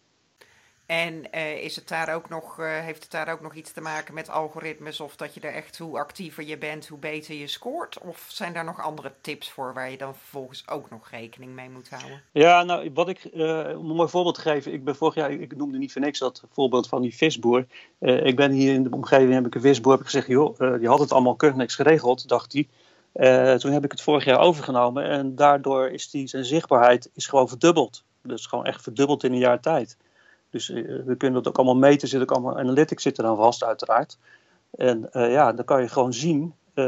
En 0.86 1.24
uh, 1.34 1.62
is 1.62 1.76
het 1.76 1.88
daar 1.88 2.14
ook 2.14 2.28
nog, 2.28 2.58
uh, 2.60 2.66
heeft 2.66 3.02
het 3.02 3.12
daar 3.12 3.32
ook 3.32 3.40
nog 3.40 3.54
iets 3.54 3.72
te 3.72 3.80
maken 3.80 4.14
met 4.14 4.30
algoritmes? 4.30 5.00
Of 5.00 5.16
dat 5.16 5.34
je 5.34 5.40
er 5.40 5.54
echt, 5.54 5.78
hoe 5.78 5.98
actiever 5.98 6.44
je 6.44 6.58
bent, 6.58 6.88
hoe 6.88 6.98
beter 6.98 7.34
je 7.34 7.46
scoort? 7.46 7.98
Of 7.98 8.26
zijn 8.28 8.52
daar 8.52 8.64
nog 8.64 8.80
andere 8.80 9.12
tips 9.20 9.50
voor 9.50 9.74
waar 9.74 9.90
je 9.90 9.96
dan 9.96 10.14
vervolgens 10.14 10.68
ook 10.68 10.90
nog 10.90 11.10
rekening 11.10 11.52
mee 11.52 11.70
moet 11.70 11.88
houden? 11.88 12.22
Ja, 12.32 12.62
nou, 12.62 12.90
wat 12.94 13.08
ik, 13.08 13.24
uh, 13.34 13.78
om 13.78 13.90
een 13.90 13.96
mooi 13.96 14.08
voorbeeld 14.08 14.34
te 14.34 14.40
geven. 14.40 14.72
Ik 14.72 14.84
ben 14.84 14.96
vorig 14.96 15.14
jaar, 15.14 15.30
ik 15.30 15.56
noemde 15.56 15.78
niet 15.78 15.92
voor 15.92 16.00
niks 16.00 16.18
dat 16.18 16.42
voorbeeld 16.52 16.88
van 16.88 17.02
die 17.02 17.14
visboer. 17.14 17.66
ik 17.98 18.36
ben 18.36 18.50
hier 18.50 18.74
in 18.74 18.82
de 18.82 18.90
omgeving, 18.90 19.32
heb 19.32 19.46
ik 19.46 19.54
een 19.54 19.60
visboer, 19.60 19.92
heb 19.92 20.00
ik 20.00 20.06
gezegd, 20.06 20.26
joh, 20.26 20.78
die 20.78 20.88
had 20.88 20.98
het 20.98 21.12
allemaal 21.12 21.36
niks 21.54 21.74
geregeld, 21.74 22.28
dacht 22.28 22.52
hij. 22.52 23.58
toen 23.58 23.72
heb 23.72 23.84
ik 23.84 23.90
het 23.90 24.02
vorig 24.02 24.24
jaar 24.24 24.38
overgenomen 24.38 25.04
en 25.04 25.34
daardoor 25.34 25.88
is 25.88 26.10
die, 26.10 26.26
zijn 26.26 26.44
zichtbaarheid 26.44 27.10
is 27.14 27.26
gewoon 27.26 27.48
verdubbeld. 27.48 28.04
Dus 28.22 28.46
gewoon 28.46 28.64
echt 28.64 28.82
verdubbeld 28.82 29.24
in 29.24 29.32
een 29.32 29.38
jaar 29.38 29.60
tijd. 29.60 29.96
Dus 30.50 30.68
uh, 30.68 31.04
we 31.04 31.16
kunnen 31.16 31.42
dat 31.42 31.48
ook 31.48 31.56
allemaal 31.56 31.88
meten, 31.90 32.08
zit 32.08 32.20
ook 32.20 32.30
allemaal 32.30 32.58
analytics 32.58 33.02
zit 33.02 33.18
er 33.18 33.24
dan 33.24 33.36
vast 33.36 33.64
uiteraard. 33.64 34.18
En 34.70 35.08
uh, 35.12 35.32
ja, 35.32 35.52
dan 35.52 35.64
kan 35.64 35.82
je 35.82 35.88
gewoon 35.88 36.12
zien, 36.12 36.54
uh, 36.74 36.84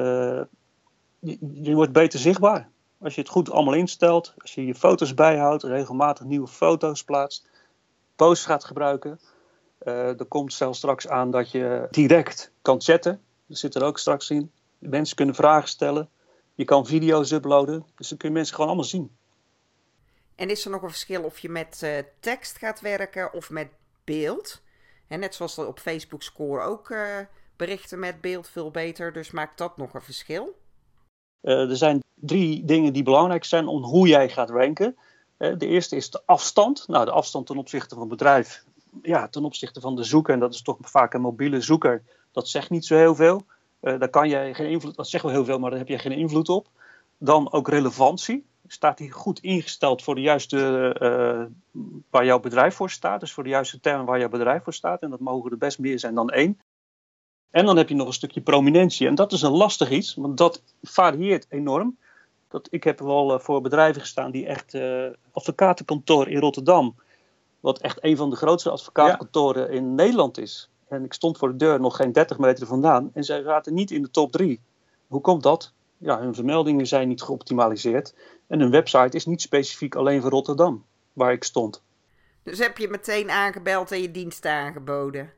je, 1.19 1.39
je, 1.63 1.75
wordt 1.75 1.93
beter 1.93 2.19
zichtbaar. 2.19 2.69
Als 3.01 3.15
je 3.15 3.21
het 3.21 3.31
goed 3.31 3.51
allemaal 3.51 3.75
instelt, 3.75 4.35
als 4.39 4.55
je 4.55 4.67
je 4.67 4.75
foto's 4.75 5.15
bijhoudt, 5.15 5.63
regelmatig 5.63 6.25
nieuwe 6.27 6.47
foto's 6.47 7.05
plaatst, 7.05 7.49
posts 8.17 8.47
gaat 8.47 8.65
gebruiken. 8.65 9.21
er 9.79 10.25
komt 10.29 10.53
zelfs 10.53 10.79
straks 10.79 11.09
aan 11.09 11.31
dat 11.31 11.51
je 11.51 11.89
direct 11.91 12.53
kan 12.63 12.81
chatten. 12.81 13.21
Dat 13.47 13.59
zit 13.59 13.75
er 13.75 13.85
ook 13.85 13.99
straks 13.99 14.31
in. 14.31 14.51
Mensen 14.79 15.17
kunnen 15.17 15.35
vragen 15.35 15.69
stellen. 15.69 16.09
Je 16.55 16.65
kan 16.65 16.87
video's 16.87 17.31
uploaden. 17.31 17.85
Dus 17.97 18.09
dan 18.09 18.19
kun 18.19 18.29
je 18.29 18.35
mensen 18.35 18.55
gewoon 18.55 18.71
allemaal 18.71 18.89
zien. 18.89 19.11
En 20.39 20.51
is 20.51 20.65
er 20.65 20.71
nog 20.71 20.83
een 20.83 20.89
verschil 20.89 21.23
of 21.23 21.39
je 21.39 21.49
met 21.49 21.81
uh, 21.85 21.99
tekst 22.21 22.59
gaat 22.59 22.81
werken 22.81 23.33
of 23.33 23.51
met 23.51 23.69
beeld? 24.05 24.63
Net 25.09 25.35
zoals 25.35 25.59
op 25.59 25.79
Facebook 25.79 26.23
score 26.23 26.63
ook 26.63 26.89
uh, 26.89 27.17
berichten 27.57 27.99
met 27.99 28.21
beeld 28.21 28.49
veel 28.49 28.71
beter. 28.71 29.13
Dus 29.13 29.31
maakt 29.31 29.59
dat 29.59 29.77
nog 29.77 29.95
een 29.95 30.03
verschil? 30.03 30.55
Uh, 31.43 31.71
er 31.71 31.77
zijn 31.77 32.03
drie 32.15 32.65
dingen 32.65 32.93
die 32.93 33.03
belangrijk 33.03 33.45
zijn 33.45 33.67
om 33.67 33.83
hoe 33.83 34.09
jij 34.09 34.29
gaat 34.29 34.51
ranken. 34.51 34.97
de 35.37 35.67
eerste 35.67 35.97
is 35.97 36.11
de 36.11 36.23
afstand. 36.25 36.89
Nou, 36.89 37.05
de 37.05 37.11
afstand 37.11 37.47
ten 37.47 37.59
opzichte 37.59 37.95
van 37.95 38.01
het 38.01 38.11
bedrijf. 38.11 38.65
Ja, 39.03 39.29
ten 39.29 39.45
opzichte 39.45 39.81
van 39.81 39.97
de 39.97 40.05
zoeker. 40.05 40.35
En 40.35 40.41
dat 40.41 40.55
is 40.55 40.63
toch 40.63 40.77
vaak 40.81 41.15
een 41.15 41.21
mobiele 41.21 41.61
zoeker. 41.61 42.03
Dat 42.33 42.49
zegt 42.49 42.71
niet 42.71 42.87
zo 42.87 42.97
heel 42.97 43.15
veel. 43.15 43.45
daar 43.81 44.11
kan 44.11 44.29
je 44.29 44.55
geen 44.55 44.71
invloed. 44.71 44.97
Dat 44.97 45.09
zegt 45.09 45.25
wel 45.25 45.33
heel 45.33 45.45
veel, 45.45 45.59
maar 45.59 45.71
daar 45.71 45.79
heb 45.79 45.89
je 45.89 45.99
geen 45.99 46.19
invloed 46.19 46.49
op. 46.49 46.67
Dan 47.19 47.53
ook 47.53 47.69
relevantie 47.69 48.48
staat 48.69 48.99
hij 48.99 49.09
goed 49.09 49.41
ingesteld 49.41 50.03
voor 50.03 50.15
de 50.15 50.21
juiste, 50.21 50.97
uh, 51.01 51.83
waar 52.11 52.25
jouw 52.25 52.41
bedrijf 52.41 52.75
voor 52.75 52.91
staat. 52.91 53.21
Dus 53.21 53.33
voor 53.33 53.45
de 53.45 53.51
juiste 53.51 53.81
termen 53.81 54.07
waar 54.07 54.19
jouw 54.19 54.29
bedrijf 54.29 54.63
voor 54.63 54.75
staat. 54.75 55.03
En 55.03 55.11
dat 55.11 55.21
mogen 55.21 55.51
er 55.51 55.59
best 55.59 55.79
meer 55.79 55.99
zijn 55.99 56.15
dan 56.15 56.31
één. 56.31 56.59
En 57.51 57.65
dan 57.65 57.77
heb 57.77 57.89
je 57.89 57.95
nog 57.95 58.07
een 58.07 58.13
stukje 58.13 58.41
prominentie. 58.41 59.07
En 59.07 59.15
dat 59.15 59.33
is 59.33 59.43
een 59.43 59.57
lastig 59.57 59.91
iets, 59.91 60.15
want 60.15 60.37
dat 60.37 60.63
varieert 60.83 61.47
enorm. 61.49 61.99
Dat, 62.49 62.69
ik 62.71 62.85
heb 62.85 62.99
wel 62.99 63.35
uh, 63.35 63.39
voor 63.39 63.61
bedrijven 63.61 64.01
gestaan 64.01 64.31
die 64.31 64.47
echt 64.47 64.75
uh, 64.75 65.07
advocatenkantoor 65.33 66.29
in 66.29 66.41
Rotterdam. 66.41 66.95
Wat 67.61 67.79
echt 67.79 68.05
een 68.05 68.17
van 68.17 68.31
de 68.31 68.37
grootste 68.37 68.71
advocatenkantoren 68.71 69.63
ja. 69.63 69.69
in 69.69 69.95
Nederland 69.95 70.39
is. 70.39 70.71
En 70.89 71.05
ik 71.05 71.13
stond 71.13 71.39
voor 71.39 71.49
de 71.49 71.57
deur 71.57 71.81
nog 71.81 71.97
geen 71.97 72.13
30 72.13 72.39
meter 72.39 72.67
vandaan. 72.67 73.11
En 73.13 73.25
zij 73.25 73.43
zaten 73.43 73.75
niet 73.75 73.91
in 73.91 74.03
de 74.03 74.11
top 74.11 74.33
3. 74.33 74.61
Hoe 75.07 75.21
komt 75.21 75.43
dat? 75.43 75.73
Ja, 75.99 76.21
hun 76.21 76.35
vermeldingen 76.35 76.87
zijn 76.87 77.09
niet 77.09 77.23
geoptimaliseerd. 77.23 78.15
En 78.49 78.61
hun 78.61 78.71
website 78.71 79.17
is 79.17 79.27
niet 79.27 79.43
specifiek 79.43 79.95
alleen 79.95 80.21
voor 80.21 80.31
Rotterdam, 80.31 80.85
waar 81.13 81.33
ik 81.33 81.45
stond. 81.45 81.83
Dus 82.43 82.59
heb 82.59 82.79
je 82.79 82.89
meteen 82.89 83.31
aangebeld 83.31 83.93
en 83.93 84.03
je 84.03 84.11
diensten 84.11 84.51
aangeboden? 84.51 85.33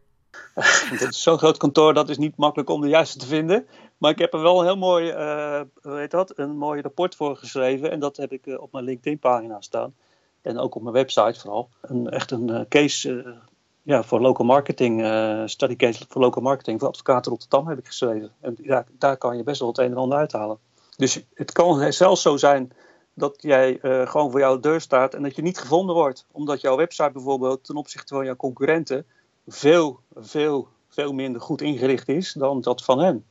Het 0.90 1.00
is 1.00 1.23
zo'n 1.23 1.38
groot 1.38 1.57
kantoor, 1.57 1.95
dat 1.95 2.09
is 2.09 2.19
niet 2.19 2.37
makkelijk 2.37 2.71
om 2.71 2.81
de 2.81 2.88
juiste 2.88 3.19
te 3.19 3.26
vinden. 3.26 3.67
Maar 3.99 4.11
ik 4.11 4.19
heb 4.19 4.33
er 4.33 4.43
wel 4.43 4.59
een 4.59 4.67
heel 4.67 4.76
mooi, 4.76 5.12
uh, 5.12 5.61
weet 5.83 6.11
dat, 6.11 6.38
een 6.38 6.57
mooi 6.57 6.81
rapport 6.81 7.14
voor 7.14 7.37
geschreven. 7.37 7.90
En 7.90 8.00
dat 8.00 8.17
heb 8.17 8.33
ik 8.33 8.47
uh, 8.47 8.61
op 8.61 8.73
mijn 8.73 8.85
LinkedIn-pagina 8.85 9.61
staan. 9.61 9.95
En 10.43 10.59
ook 10.59 10.75
op 10.75 10.83
mijn 10.83 10.95
website 10.95 11.40
vooral. 11.40 11.69
Een, 11.81 12.11
echt 12.11 12.31
een 12.31 12.50
uh, 12.50 12.61
case 12.69 13.38
ja, 13.83 14.02
voor 14.02 14.21
local 14.21 14.47
marketing, 14.47 15.00
study 15.49 15.76
case 15.76 16.05
voor 16.09 16.21
local 16.21 16.43
marketing 16.43 16.81
voor 16.81 16.88
advocaten 16.88 17.31
Rotterdam 17.31 17.67
heb 17.67 17.79
ik 17.79 17.87
geschreven. 17.87 18.33
En 18.40 18.57
ja, 18.62 18.85
daar 18.99 19.17
kan 19.17 19.37
je 19.37 19.43
best 19.43 19.61
wel 19.61 19.69
het 19.69 19.79
een 19.79 19.90
en 19.90 19.97
ander 19.97 20.19
uithalen. 20.19 20.59
Dus 20.97 21.25
het 21.35 21.52
kan 21.52 21.93
zelfs 21.93 22.23
zo 22.23 22.37
zijn 22.37 22.73
dat 23.14 23.43
jij 23.43 23.79
gewoon 24.07 24.31
voor 24.31 24.40
jouw 24.40 24.61
deur 24.61 24.81
staat 24.81 25.14
en 25.14 25.23
dat 25.23 25.37
je 25.37 25.43
niet 25.43 25.59
gevonden 25.59 25.95
wordt. 25.95 26.26
Omdat 26.33 26.61
jouw 26.61 26.76
website 26.76 27.11
bijvoorbeeld 27.11 27.64
ten 27.64 27.76
opzichte 27.76 28.14
van 28.14 28.25
jouw 28.25 28.37
concurrenten 28.37 29.07
veel, 29.47 30.00
veel, 30.14 30.69
veel 30.88 31.12
minder 31.12 31.40
goed 31.40 31.61
ingericht 31.61 32.09
is 32.09 32.33
dan 32.33 32.61
dat 32.61 32.85
van 32.85 32.99
hen. 32.99 33.26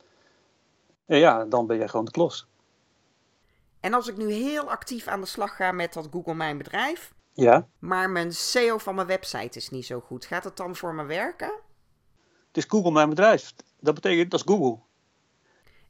En 1.05 1.17
ja, 1.17 1.45
dan 1.45 1.67
ben 1.67 1.77
jij 1.77 1.87
gewoon 1.87 2.05
de 2.05 2.11
klos. 2.11 2.47
En 3.79 3.93
als 3.93 4.07
ik 4.07 4.17
nu 4.17 4.31
heel 4.31 4.69
actief 4.69 5.07
aan 5.07 5.21
de 5.21 5.27
slag 5.27 5.55
ga 5.55 5.71
met 5.71 5.93
dat 5.93 6.07
Google 6.11 6.33
Mijn 6.33 6.57
Bedrijf, 6.57 7.13
ja. 7.33 7.67
maar 7.79 8.09
mijn 8.09 8.33
SEO 8.33 8.77
van 8.77 8.95
mijn 8.95 9.07
website 9.07 9.57
is 9.57 9.69
niet 9.69 9.85
zo 9.85 9.99
goed, 9.99 10.25
gaat 10.25 10.43
het 10.43 10.57
dan 10.57 10.75
voor 10.75 10.93
me 10.93 11.05
werken? 11.05 11.51
Het 12.47 12.57
is 12.57 12.65
Google 12.67 12.91
Mijn 12.91 13.09
Bedrijf. 13.09 13.53
Dat 13.79 13.93
betekent 13.93 14.31
dat 14.31 14.39
is 14.39 14.45
Google. 14.45 14.79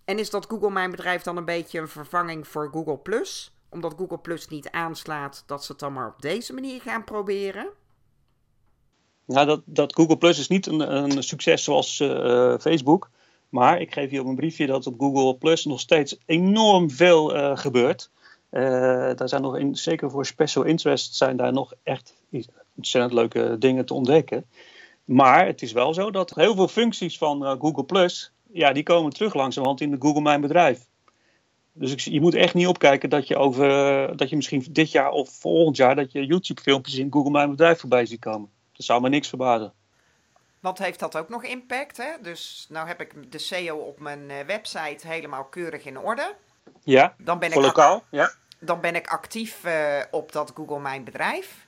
En 0.06 0.20
is 0.20 0.30
dat 0.30 0.46
Google 0.46 0.72
Mijn 0.72 0.92
Bedrijf 0.92 1.24
dan 1.24 1.38
een 1.38 1.46
beetje 1.46 1.80
een 1.80 1.88
vervanging 1.88 2.48
voor 2.48 2.70
Google 2.72 2.98
Plus? 2.98 3.54
Omdat 3.70 3.94
Google 3.98 4.18
Plus 4.18 4.48
niet 4.48 4.72
aanslaat, 4.72 5.44
dat 5.46 5.64
ze 5.64 5.72
het 5.72 5.82
dan 5.82 5.94
maar 5.94 6.08
op 6.08 6.22
deze 6.22 6.54
manier 6.54 6.82
gaan 6.82 7.04
proberen? 7.04 7.70
Nou, 9.26 9.46
dat, 9.46 9.62
dat 9.66 9.96
Google 9.96 10.18
Plus 10.18 10.40
is 10.40 10.48
niet 10.48 10.68
een, 10.68 10.94
een 10.94 11.24
succes 11.24 11.64
zoals 11.64 12.00
uh, 12.00 12.58
Facebook. 12.60 13.10
Maar 13.50 13.82
ik 13.82 13.94
geef 13.94 14.12
je 14.12 14.20
op 14.20 14.26
een 14.26 14.36
briefje 14.36 14.66
dat 14.66 14.88
op 14.88 15.00
Google 15.00 15.36
Plus 15.36 15.66
nog 15.66 15.80
steeds 15.80 16.18
enorm 16.26 16.92
veel 16.92 17.36
uh, 17.36 17.58
gebeurt. 17.58 18.10
Uh, 18.52 18.62
daar 19.16 19.30
zijn 19.30 19.42
nog 19.42 19.58
in, 19.58 19.76
zeker 19.76 20.12
voor 20.12 20.26
special 20.26 20.64
interest 20.64 21.16
zijn 21.16 21.38
daar 21.38 21.54
nog 21.54 21.74
echt 21.84 22.14
ontzettend 22.76 23.14
leuke 23.14 23.56
dingen 23.58 23.86
te 23.86 23.94
ontdekken. 23.94 24.46
Maar 25.06 25.46
het 25.46 25.62
is 25.62 25.72
wel 25.72 25.94
zo 25.94 26.12
dat 26.12 26.36
heel 26.36 26.56
veel 26.56 26.68
functies 26.68 27.18
van 27.18 27.44
Google 27.60 27.84
Plus, 27.84 28.32
ja, 28.52 28.72
die 28.72 28.84
komen 28.84 29.12
terug 29.12 29.34
langzamerhand 29.34 29.82
in 29.82 29.92
de 29.92 29.98
Google 30.00 30.22
Mijn 30.22 30.42
Bedrijf. 30.42 30.89
Dus 31.74 31.92
ik, 31.92 32.00
je 32.00 32.22
moet 32.22 32.34
echt 32.34 32.54
niet 32.54 32.68
opkijken 32.68 33.10
dat 33.10 33.28
je 33.28 33.38
over 33.38 33.68
dat 34.18 34.30
je 34.30 34.36
misschien 34.36 34.66
dit 34.72 34.92
jaar 34.92 35.12
of 35.12 35.30
volgend 35.30 35.78
jaar 35.78 35.96
dat 35.96 36.12
je 36.12 36.26
YouTube 36.26 36.62
filmpjes 36.62 36.96
in 36.96 37.12
Google 37.12 37.32
Mijn 37.32 37.50
Bedrijf 37.50 37.80
voorbij 37.80 38.06
ziet 38.06 38.20
komen. 38.20 38.50
Dat 38.74 38.86
zou 38.86 39.02
me 39.02 39.10
niks 39.10 39.28
verbazen. 39.28 39.74
Want 40.60 40.78
heeft 40.78 41.00
dat 41.00 41.18
ook 41.18 41.30
nog 41.30 41.44
impact? 41.44 41.98
Hè? 41.98 42.12
Dus 42.22 42.66
nou 42.70 42.88
heb 42.88 43.02
ik 43.02 43.32
de 43.32 43.38
SEO 43.38 43.78
op 43.78 44.00
mijn 44.00 44.30
eh, 44.30 44.46
website 44.46 45.08
helemaal 45.08 45.44
keurig 45.44 45.86
in 45.86 46.00
orde. 46.00 46.36
Ja, 46.84 47.16
dan 47.18 47.40
ben 47.40 47.52
voor 47.52 47.62
ik 47.62 47.68
lokaal. 47.68 48.04
Ja. 48.12 48.32
Dan 48.60 48.82
ben 48.82 48.96
ik 48.96 49.08
actief 49.08 49.66
uh, 49.66 50.02
op 50.12 50.32
dat 50.32 50.52
Google 50.56 50.80
Mijn 50.80 51.04
Bedrijf. 51.04 51.68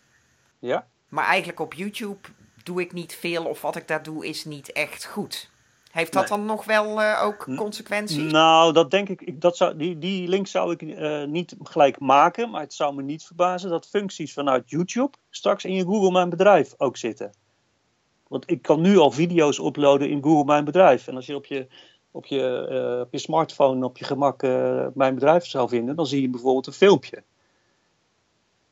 Ja. 0.59 0.87
Maar 1.07 1.25
eigenlijk 1.25 1.59
op 1.59 1.73
YouTube 1.73 2.27
doe 2.63 2.81
ik 2.81 2.93
niet 2.93 3.15
veel 3.15 3.45
of 3.45 3.61
wat 3.61 3.75
ik 3.75 3.87
daar 3.87 4.03
doe 4.03 4.27
is 4.27 4.45
niet 4.45 4.71
echt 4.71 5.05
goed. 5.05 5.49
Heeft 5.91 6.13
dat 6.13 6.27
dan 6.27 6.45
nog 6.45 6.65
wel 6.65 7.01
uh, 7.01 7.21
ook 7.23 7.47
consequenties? 7.55 8.31
Nou, 8.31 8.73
dat 8.73 8.91
denk 8.91 9.09
ik. 9.09 9.21
ik 9.21 9.41
dat 9.41 9.57
zou, 9.57 9.77
die, 9.77 9.97
die 9.97 10.27
link 10.27 10.47
zou 10.47 10.71
ik 10.71 10.81
uh, 10.81 11.23
niet 11.23 11.55
gelijk 11.63 11.99
maken. 11.99 12.49
Maar 12.49 12.61
het 12.61 12.73
zou 12.73 12.95
me 12.95 13.01
niet 13.01 13.23
verbazen 13.23 13.69
dat 13.69 13.87
functies 13.87 14.33
vanuit 14.33 14.69
YouTube 14.69 15.17
straks 15.29 15.65
in 15.65 15.73
je 15.73 15.83
Google 15.83 16.11
Mijn 16.11 16.29
Bedrijf 16.29 16.73
ook 16.77 16.97
zitten. 16.97 17.31
Want 18.27 18.51
ik 18.51 18.61
kan 18.61 18.81
nu 18.81 18.97
al 18.97 19.11
video's 19.11 19.59
uploaden 19.59 20.09
in 20.09 20.23
Google 20.23 20.45
Mijn 20.45 20.63
Bedrijf. 20.63 21.07
En 21.07 21.15
als 21.15 21.25
je 21.25 21.35
op 21.35 21.45
je, 21.45 21.67
op 22.11 22.25
je, 22.25 22.67
uh, 22.71 22.99
op 22.99 23.11
je 23.11 23.17
smartphone 23.17 23.85
op 23.85 23.97
je 23.97 24.05
gemak 24.05 24.41
Mijn 24.93 25.13
Bedrijf 25.13 25.45
zou 25.45 25.69
vinden, 25.69 25.95
dan 25.95 26.07
zie 26.07 26.21
je 26.21 26.29
bijvoorbeeld 26.29 26.67
een 26.67 26.73
filmpje. 26.73 27.23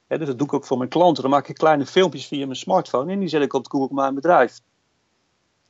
dus 0.07 0.27
dat 0.27 0.38
doe 0.38 0.47
ik 0.47 0.53
ook 0.53 0.65
voor 0.65 0.77
mijn 0.77 0.89
klanten. 0.89 1.21
Dan 1.21 1.31
maak 1.31 1.47
ik 1.47 1.55
kleine 1.55 1.85
filmpjes 1.85 2.27
via 2.27 2.45
mijn 2.45 2.57
smartphone 2.57 3.11
en 3.11 3.19
die 3.19 3.29
zet 3.29 3.41
ik 3.41 3.53
op 3.53 3.63
het 3.63 3.71
Google 3.71 3.95
Mijn 3.95 4.15
Bedrijf. 4.15 4.59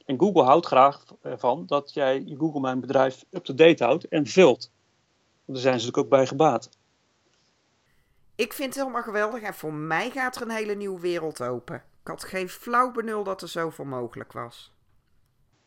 En 0.09 0.19
Google 0.19 0.43
houdt 0.43 0.65
graag 0.65 1.03
ervan 1.21 1.65
dat 1.65 1.93
jij 1.93 2.23
je 2.25 2.35
Google 2.35 2.59
Mijn 2.59 2.79
Bedrijf 2.79 3.25
up-to-date 3.31 3.83
houdt 3.83 4.07
en 4.07 4.25
vult. 4.25 4.71
Want 5.45 5.57
daar 5.57 5.57
zijn 5.57 5.79
ze 5.79 5.85
natuurlijk 5.85 5.97
ook 5.97 6.09
bij 6.09 6.27
gebaat. 6.27 6.69
Ik 8.35 8.53
vind 8.53 8.73
het 8.73 8.83
helemaal 8.83 9.03
geweldig 9.03 9.41
en 9.41 9.53
voor 9.53 9.73
mij 9.73 10.09
gaat 10.09 10.35
er 10.35 10.41
een 10.41 10.49
hele 10.49 10.75
nieuwe 10.75 10.99
wereld 10.99 11.41
open. 11.41 11.75
Ik 11.75 12.07
had 12.07 12.23
geen 12.23 12.49
flauw 12.49 12.91
benul 12.91 13.23
dat 13.23 13.41
er 13.41 13.47
zoveel 13.47 13.85
mogelijk 13.85 14.31
was. 14.31 14.73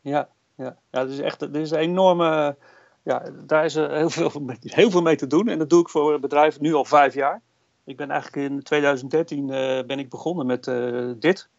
Ja, 0.01 0.29
ja. 0.55 0.77
ja 0.91 0.99
het 0.99 1.09
is 1.09 1.19
echt 1.19 1.41
het 1.41 1.55
is 1.55 1.71
een 1.71 1.77
enorme. 1.77 2.57
Ja, 3.03 3.29
daar 3.45 3.65
is 3.65 3.73
heel 3.73 4.09
veel, 4.09 4.31
heel 4.61 4.91
veel 4.91 5.01
mee 5.01 5.15
te 5.15 5.27
doen. 5.27 5.47
En 5.47 5.57
dat 5.57 5.69
doe 5.69 5.81
ik 5.81 5.89
voor 5.89 6.19
bedrijven 6.19 6.61
nu 6.61 6.73
al 6.73 6.85
vijf 6.85 7.13
jaar. 7.13 7.41
Ik 7.83 7.97
ben 7.97 8.11
eigenlijk 8.11 8.51
in 8.51 8.63
2013 8.63 9.47
uh, 9.47 9.47
ben 9.85 9.99
ik 9.99 10.09
begonnen 10.09 10.45
met 10.45 10.67
uh, 10.67 11.11
dit. 11.19 11.49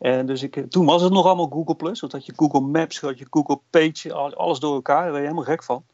En 0.00 0.26
dus 0.26 0.42
ik, 0.42 0.70
toen 0.70 0.86
was 0.86 1.02
het 1.02 1.12
nog 1.12 1.26
allemaal 1.26 1.48
Google 1.48 1.74
Plus. 1.74 2.00
Want 2.00 2.12
had 2.12 2.26
je 2.26 2.32
Google 2.36 2.60
Maps, 2.60 3.00
had 3.00 3.18
je 3.18 3.26
Google 3.30 3.60
Page, 3.70 4.14
alles 4.14 4.58
door 4.58 4.74
elkaar. 4.74 5.02
Daar 5.02 5.10
ben 5.10 5.20
je 5.20 5.26
helemaal 5.26 5.44
gek 5.44 5.62
van. 5.62 5.84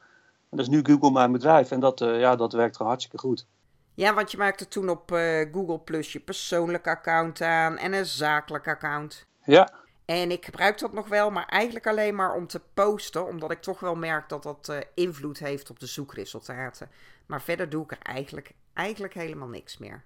En 0.50 0.56
dat 0.56 0.60
is 0.60 0.68
nu 0.68 0.80
Google 0.82 1.10
mijn 1.10 1.32
bedrijf. 1.32 1.70
En 1.70 1.80
dat, 1.80 2.00
uh, 2.00 2.20
ja, 2.20 2.36
dat 2.36 2.52
werkt 2.52 2.76
gewoon 2.76 2.90
hartstikke 2.92 3.26
goed. 3.26 3.46
Ja, 3.94 4.14
want 4.14 4.30
je 4.30 4.36
maakte 4.36 4.68
toen 4.68 4.88
op 4.88 5.12
uh, 5.12 5.52
Google 5.52 5.78
Plus 5.78 6.12
je 6.12 6.20
persoonlijke 6.20 6.90
account 6.90 7.40
aan 7.40 7.76
en 7.76 7.92
een 7.92 8.06
zakelijk 8.06 8.68
account. 8.68 9.26
Ja. 9.44 9.72
En 10.04 10.30
ik 10.30 10.44
gebruik 10.44 10.78
dat 10.78 10.92
nog 10.92 11.08
wel, 11.08 11.30
maar 11.30 11.46
eigenlijk 11.46 11.86
alleen 11.86 12.14
maar 12.14 12.34
om 12.34 12.46
te 12.46 12.60
posten. 12.74 13.26
Omdat 13.26 13.50
ik 13.50 13.62
toch 13.62 13.80
wel 13.80 13.94
merk 13.94 14.28
dat 14.28 14.42
dat 14.42 14.68
uh, 14.70 14.78
invloed 14.94 15.38
heeft 15.38 15.70
op 15.70 15.80
de 15.80 15.86
zoekresultaten. 15.86 16.90
Maar 17.26 17.42
verder 17.42 17.68
doe 17.68 17.82
ik 17.82 17.90
er 17.90 17.98
eigenlijk, 18.02 18.52
eigenlijk 18.74 19.14
helemaal 19.14 19.48
niks 19.48 19.78
meer. 19.78 20.04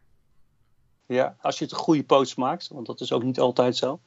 Ja, 1.14 1.36
als 1.40 1.58
je 1.58 1.64
het 1.64 1.72
een 1.72 1.78
goede 1.78 2.04
post 2.04 2.36
maakt, 2.36 2.68
want 2.68 2.86
dat 2.86 3.00
is 3.00 3.12
ook 3.12 3.22
niet 3.22 3.40
altijd 3.40 3.76
zo. 3.76 4.00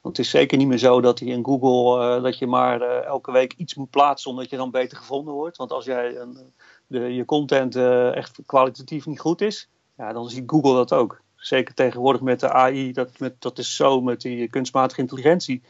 Want 0.00 0.16
het 0.16 0.26
is 0.26 0.30
zeker 0.30 0.58
niet 0.58 0.66
meer 0.66 0.78
zo 0.78 1.00
dat 1.00 1.18
je 1.18 1.26
in 1.26 1.44
Google 1.44 2.16
uh, 2.16 2.22
dat 2.22 2.38
je 2.38 2.46
maar 2.46 2.80
uh, 2.80 3.04
elke 3.04 3.32
week 3.32 3.52
iets 3.56 3.74
moet 3.74 3.90
plaatsen 3.90 4.30
omdat 4.30 4.50
je 4.50 4.56
dan 4.56 4.70
beter 4.70 4.96
gevonden 4.96 5.34
wordt. 5.34 5.56
Want 5.56 5.72
als 5.72 5.84
jij 5.84 6.16
een, 6.16 6.52
de, 6.86 7.14
je 7.14 7.24
content 7.24 7.76
uh, 7.76 8.16
echt 8.16 8.38
kwalitatief 8.46 9.06
niet 9.06 9.20
goed 9.20 9.40
is, 9.40 9.68
ja, 9.96 10.12
dan 10.12 10.30
ziet 10.30 10.50
Google 10.50 10.74
dat 10.74 10.92
ook. 10.92 11.20
Zeker 11.36 11.74
tegenwoordig 11.74 12.20
met 12.20 12.40
de 12.40 12.52
AI, 12.52 12.92
dat, 12.92 13.18
met, 13.18 13.40
dat 13.40 13.58
is 13.58 13.76
zo 13.76 14.00
met 14.00 14.20
die 14.20 14.48
kunstmatige 14.48 15.00
intelligentie. 15.00 15.62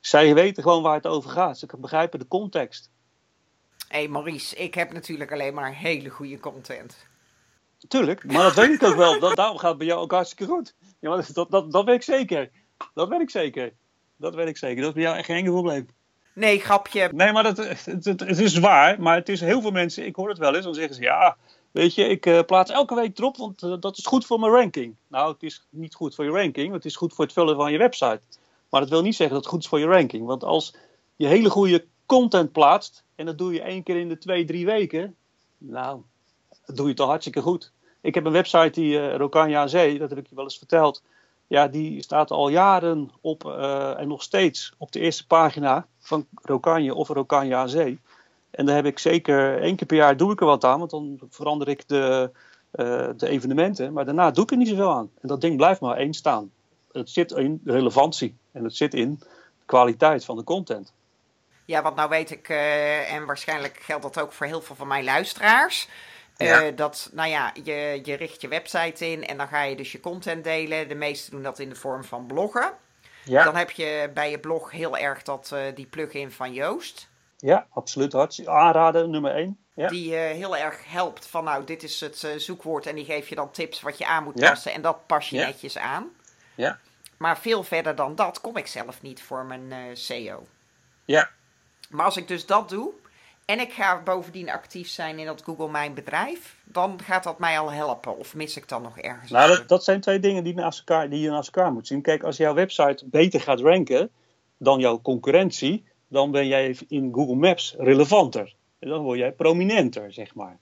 Zij 0.00 0.34
weten 0.34 0.62
gewoon 0.62 0.82
waar 0.82 0.94
het 0.94 1.06
over 1.06 1.30
gaat. 1.30 1.58
Ze 1.58 1.66
begrijpen 1.78 2.18
de 2.18 2.28
context. 2.28 2.90
Hé 3.88 3.98
hey 3.98 4.08
Maurice, 4.08 4.56
ik 4.56 4.74
heb 4.74 4.92
natuurlijk 4.92 5.32
alleen 5.32 5.54
maar 5.54 5.74
hele 5.74 6.08
goede 6.08 6.40
content. 6.40 7.06
Tuurlijk, 7.88 8.24
maar 8.24 8.42
dat 8.42 8.54
weet 8.54 8.70
ik 8.70 8.82
ook 8.82 8.96
wel. 8.96 9.20
Dat, 9.20 9.36
daarom 9.36 9.58
gaat 9.58 9.68
het 9.68 9.78
bij 9.78 9.86
jou 9.86 10.00
ook 10.00 10.12
hartstikke 10.12 10.52
goed. 10.52 10.74
Ja, 11.00 11.16
dat, 11.32 11.50
dat, 11.50 11.72
dat 11.72 11.84
weet 11.84 11.94
ik 11.94 12.02
zeker. 12.02 12.50
Dat 12.94 13.08
weet 13.08 13.20
ik 13.20 13.30
zeker. 13.30 13.72
Dat 14.16 14.34
weet 14.34 14.48
ik 14.48 14.56
zeker. 14.56 14.76
Dat 14.76 14.88
is 14.88 14.94
bij 14.94 15.02
jou 15.02 15.16
echt 15.16 15.26
geen 15.26 15.36
enkel 15.36 15.52
probleem. 15.52 15.88
Nee, 16.34 16.60
grapje. 16.60 17.10
Nee, 17.12 17.32
maar 17.32 17.42
dat, 17.42 17.56
het, 17.56 17.84
het, 17.84 18.04
het, 18.04 18.38
is 18.38 18.58
waar. 18.58 19.00
Maar 19.00 19.16
het 19.16 19.28
is 19.28 19.40
heel 19.40 19.60
veel 19.60 19.70
mensen, 19.70 20.06
ik 20.06 20.16
hoor 20.16 20.28
het 20.28 20.38
wel 20.38 20.54
eens, 20.54 20.64
dan 20.64 20.74
zeggen 20.74 20.94
ze 20.94 21.02
ja, 21.02 21.36
weet 21.70 21.94
je, 21.94 22.04
ik 22.04 22.26
uh, 22.26 22.40
plaats 22.46 22.70
elke 22.70 22.94
week 22.94 23.18
erop, 23.18 23.36
want 23.36 23.62
uh, 23.62 23.74
dat 23.80 23.98
is 23.98 24.06
goed 24.06 24.26
voor 24.26 24.40
mijn 24.40 24.52
ranking. 24.52 24.94
Nou, 25.06 25.32
het 25.32 25.42
is 25.42 25.66
niet 25.70 25.94
goed 25.94 26.14
voor 26.14 26.24
je 26.24 26.30
ranking, 26.30 26.70
want 26.70 26.82
het 26.82 26.92
is 26.92 26.96
goed 26.96 27.14
voor 27.14 27.24
het 27.24 27.32
vullen 27.32 27.56
van 27.56 27.72
je 27.72 27.78
website. 27.78 28.20
Maar 28.68 28.80
dat 28.80 28.90
wil 28.90 29.02
niet 29.02 29.16
zeggen 29.16 29.34
dat 29.34 29.44
het 29.44 29.54
goed 29.54 29.62
is 29.62 29.68
voor 29.68 29.78
je 29.78 29.86
ranking. 29.86 30.26
Want 30.26 30.44
als 30.44 30.74
je 31.16 31.26
hele 31.26 31.50
goede 31.50 31.84
content 32.06 32.52
plaatst, 32.52 33.04
en 33.14 33.26
dat 33.26 33.38
doe 33.38 33.52
je 33.52 33.62
één 33.62 33.82
keer 33.82 33.96
in 33.96 34.08
de 34.08 34.18
twee, 34.18 34.44
drie 34.44 34.66
weken, 34.66 35.16
nou, 35.58 36.00
dat 36.66 36.76
doe 36.76 36.88
je 36.88 36.94
toch 36.94 37.08
hartstikke 37.08 37.40
goed. 37.40 37.72
Ik 38.04 38.14
heb 38.14 38.24
een 38.24 38.32
website, 38.32 38.70
die 38.70 38.98
uh, 38.98 39.16
Rokanja 39.16 39.66
Zee, 39.66 39.98
dat 39.98 40.10
heb 40.10 40.18
ik 40.18 40.26
je 40.26 40.34
wel 40.34 40.44
eens 40.44 40.58
verteld. 40.58 41.02
Ja, 41.46 41.68
die 41.68 42.02
staat 42.02 42.30
al 42.30 42.48
jaren 42.48 43.10
op 43.20 43.44
uh, 43.44 44.00
en 44.00 44.08
nog 44.08 44.22
steeds 44.22 44.74
op 44.78 44.92
de 44.92 45.00
eerste 45.00 45.26
pagina 45.26 45.86
van 46.00 46.26
Rokanje 46.42 46.94
of 46.94 47.08
Rokanja 47.08 47.66
Zee. 47.66 47.98
En 48.50 48.66
daar 48.66 48.74
heb 48.74 48.84
ik 48.84 48.98
zeker 48.98 49.60
één 49.60 49.76
keer 49.76 49.86
per 49.86 49.96
jaar 49.96 50.16
doe 50.16 50.32
ik 50.32 50.40
er 50.40 50.46
wat 50.46 50.64
aan, 50.64 50.78
want 50.78 50.90
dan 50.90 51.20
verander 51.30 51.68
ik 51.68 51.88
de, 51.88 52.30
uh, 52.74 53.08
de 53.16 53.28
evenementen. 53.28 53.92
Maar 53.92 54.04
daarna 54.04 54.30
doe 54.30 54.44
ik 54.44 54.50
er 54.50 54.56
niet 54.56 54.68
zoveel 54.68 54.92
aan. 54.92 55.10
En 55.20 55.28
dat 55.28 55.40
ding 55.40 55.56
blijft 55.56 55.80
maar 55.80 55.96
één 55.96 56.14
staan. 56.14 56.50
Het 56.92 57.10
zit 57.10 57.30
in 57.30 57.60
relevantie 57.64 58.36
en 58.52 58.64
het 58.64 58.76
zit 58.76 58.94
in 58.94 59.22
kwaliteit 59.64 60.24
van 60.24 60.36
de 60.36 60.44
content. 60.44 60.92
Ja, 61.64 61.82
want 61.82 61.96
nou 61.96 62.08
weet 62.08 62.30
ik, 62.30 62.48
en 63.08 63.26
waarschijnlijk 63.26 63.78
geldt 63.80 64.02
dat 64.02 64.20
ook 64.20 64.32
voor 64.32 64.46
heel 64.46 64.62
veel 64.62 64.76
van 64.76 64.88
mijn 64.88 65.04
luisteraars. 65.04 65.88
Ja. 66.36 66.66
Uh, 66.66 66.76
dat, 66.76 67.10
nou 67.12 67.28
ja, 67.28 67.52
je, 67.62 68.00
je 68.02 68.14
richt 68.14 68.40
je 68.40 68.48
website 68.48 69.10
in 69.10 69.26
en 69.26 69.36
dan 69.36 69.48
ga 69.48 69.62
je 69.62 69.76
dus 69.76 69.92
je 69.92 70.00
content 70.00 70.44
delen. 70.44 70.88
De 70.88 70.94
meesten 70.94 71.32
doen 71.32 71.42
dat 71.42 71.58
in 71.58 71.68
de 71.68 71.74
vorm 71.74 72.04
van 72.04 72.26
bloggen. 72.26 72.72
Ja. 73.24 73.44
Dan 73.44 73.56
heb 73.56 73.70
je 73.70 74.10
bij 74.14 74.30
je 74.30 74.38
blog 74.38 74.70
heel 74.70 74.96
erg 74.96 75.22
dat, 75.22 75.50
eh, 75.52 75.60
die 75.74 75.86
plugin 75.86 76.32
van 76.32 76.52
Joost. 76.52 77.08
Ja, 77.36 77.66
absoluut. 77.70 78.14
Aanraden, 78.46 79.10
nummer 79.10 79.34
1. 79.34 79.58
Ja. 79.74 79.88
Die 79.88 80.16
eh, 80.16 80.34
heel 80.34 80.56
erg 80.56 80.90
helpt 80.90 81.26
van 81.26 81.44
nou, 81.44 81.64
dit 81.64 81.82
is 81.82 82.00
het 82.00 82.24
eh, 82.24 82.36
zoekwoord 82.36 82.86
en 82.86 82.94
die 82.94 83.04
geeft 83.04 83.28
je 83.28 83.34
dan 83.34 83.50
tips 83.50 83.80
wat 83.80 83.98
je 83.98 84.06
aan 84.06 84.24
moet 84.24 84.34
passen. 84.34 84.72
En 84.72 84.82
dat 84.82 85.06
pas 85.06 85.30
je 85.30 85.36
netjes 85.36 85.78
aan. 85.78 86.08
Ja. 86.54 86.78
Maar 87.16 87.38
veel 87.38 87.62
verder 87.62 87.94
dan 87.94 88.14
dat 88.14 88.40
kom 88.40 88.56
ik 88.56 88.66
zelf 88.66 89.02
niet 89.02 89.22
voor 89.22 89.44
mijn 89.44 89.72
eh, 89.72 89.78
SEO. 89.92 90.46
Ja. 91.04 91.30
Maar 91.90 92.04
als 92.04 92.16
ik 92.16 92.28
dus 92.28 92.46
dat 92.46 92.68
doe 92.68 92.92
en 93.44 93.60
ik 93.60 93.72
ga 93.72 94.02
bovendien 94.02 94.50
actief 94.50 94.88
zijn 94.88 95.18
in 95.18 95.26
dat 95.26 95.42
Google 95.42 95.70
Mijn 95.70 95.94
Bedrijf, 95.94 96.56
dan 96.64 97.00
gaat 97.02 97.24
dat 97.24 97.38
mij 97.38 97.58
al 97.58 97.72
helpen. 97.72 98.18
Of 98.18 98.34
mis 98.34 98.56
ik 98.56 98.68
dan 98.68 98.82
nog 98.82 98.98
ergens? 98.98 99.30
Nou, 99.30 99.66
dat 99.66 99.84
zijn 99.84 100.00
twee 100.00 100.18
dingen 100.18 100.44
die, 100.44 100.54
naast 100.54 100.78
elkaar, 100.78 101.10
die 101.10 101.20
je 101.20 101.30
naast 101.30 101.54
elkaar 101.54 101.72
moet 101.72 101.86
zien. 101.86 102.02
Kijk, 102.02 102.22
als 102.22 102.36
jouw 102.36 102.54
website 102.54 103.04
beter 103.06 103.40
gaat 103.40 103.60
ranken 103.60 104.10
dan 104.56 104.80
jouw 104.80 105.00
concurrentie, 105.00 105.84
dan 106.08 106.30
ben 106.30 106.46
jij 106.46 106.76
in 106.88 107.12
Google 107.12 107.34
Maps 107.34 107.74
relevanter. 107.78 108.54
En 108.78 108.88
dan 108.88 109.02
word 109.02 109.18
jij 109.18 109.32
prominenter, 109.32 110.12
zeg 110.12 110.34
maar. 110.34 110.58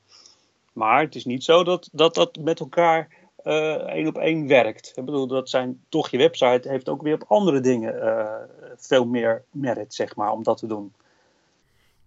Maar 0.73 1.01
het 1.01 1.15
is 1.15 1.25
niet 1.25 1.45
zo 1.45 1.65
dat 1.65 1.89
dat, 1.93 2.15
dat 2.15 2.37
met 2.37 2.61
elkaar 2.61 3.09
eh, 3.37 3.75
één 3.75 4.07
op 4.07 4.19
één 4.19 4.47
werkt. 4.47 4.93
Ik 4.95 5.05
bedoel, 5.05 5.27
dat 5.27 5.49
zijn 5.49 5.85
toch 5.89 6.09
je 6.09 6.19
website 6.19 6.69
heeft 6.69 6.89
ook 6.89 7.03
weer 7.03 7.15
op 7.15 7.25
andere 7.29 7.61
dingen 7.61 8.03
eh, 8.03 8.35
veel 8.77 9.07
meer 9.07 9.45
merit, 9.51 9.95
zeg 9.95 10.17
maar, 10.17 10.33
om 10.33 10.43
dat 10.43 10.59
te 10.59 10.67
doen. 10.67 10.93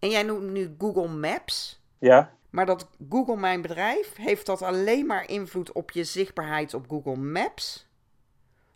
En 0.06 0.12
jij 0.12 0.24
noemt 0.24 0.52
nu 0.52 0.76
Google 0.78 1.08
Maps. 1.08 1.82
Ja, 2.00 2.34
Maar 2.50 2.66
dat 2.66 2.90
Google 3.10 3.36
Mijn 3.36 3.62
Bedrijf, 3.62 4.16
heeft 4.16 4.46
dat 4.46 4.62
alleen 4.62 5.06
maar 5.06 5.30
invloed 5.30 5.72
op 5.72 5.92
je 5.92 6.04
zichtbaarheid 6.04 6.74
op 6.74 6.90
Google 6.90 7.16
Maps? 7.16 7.88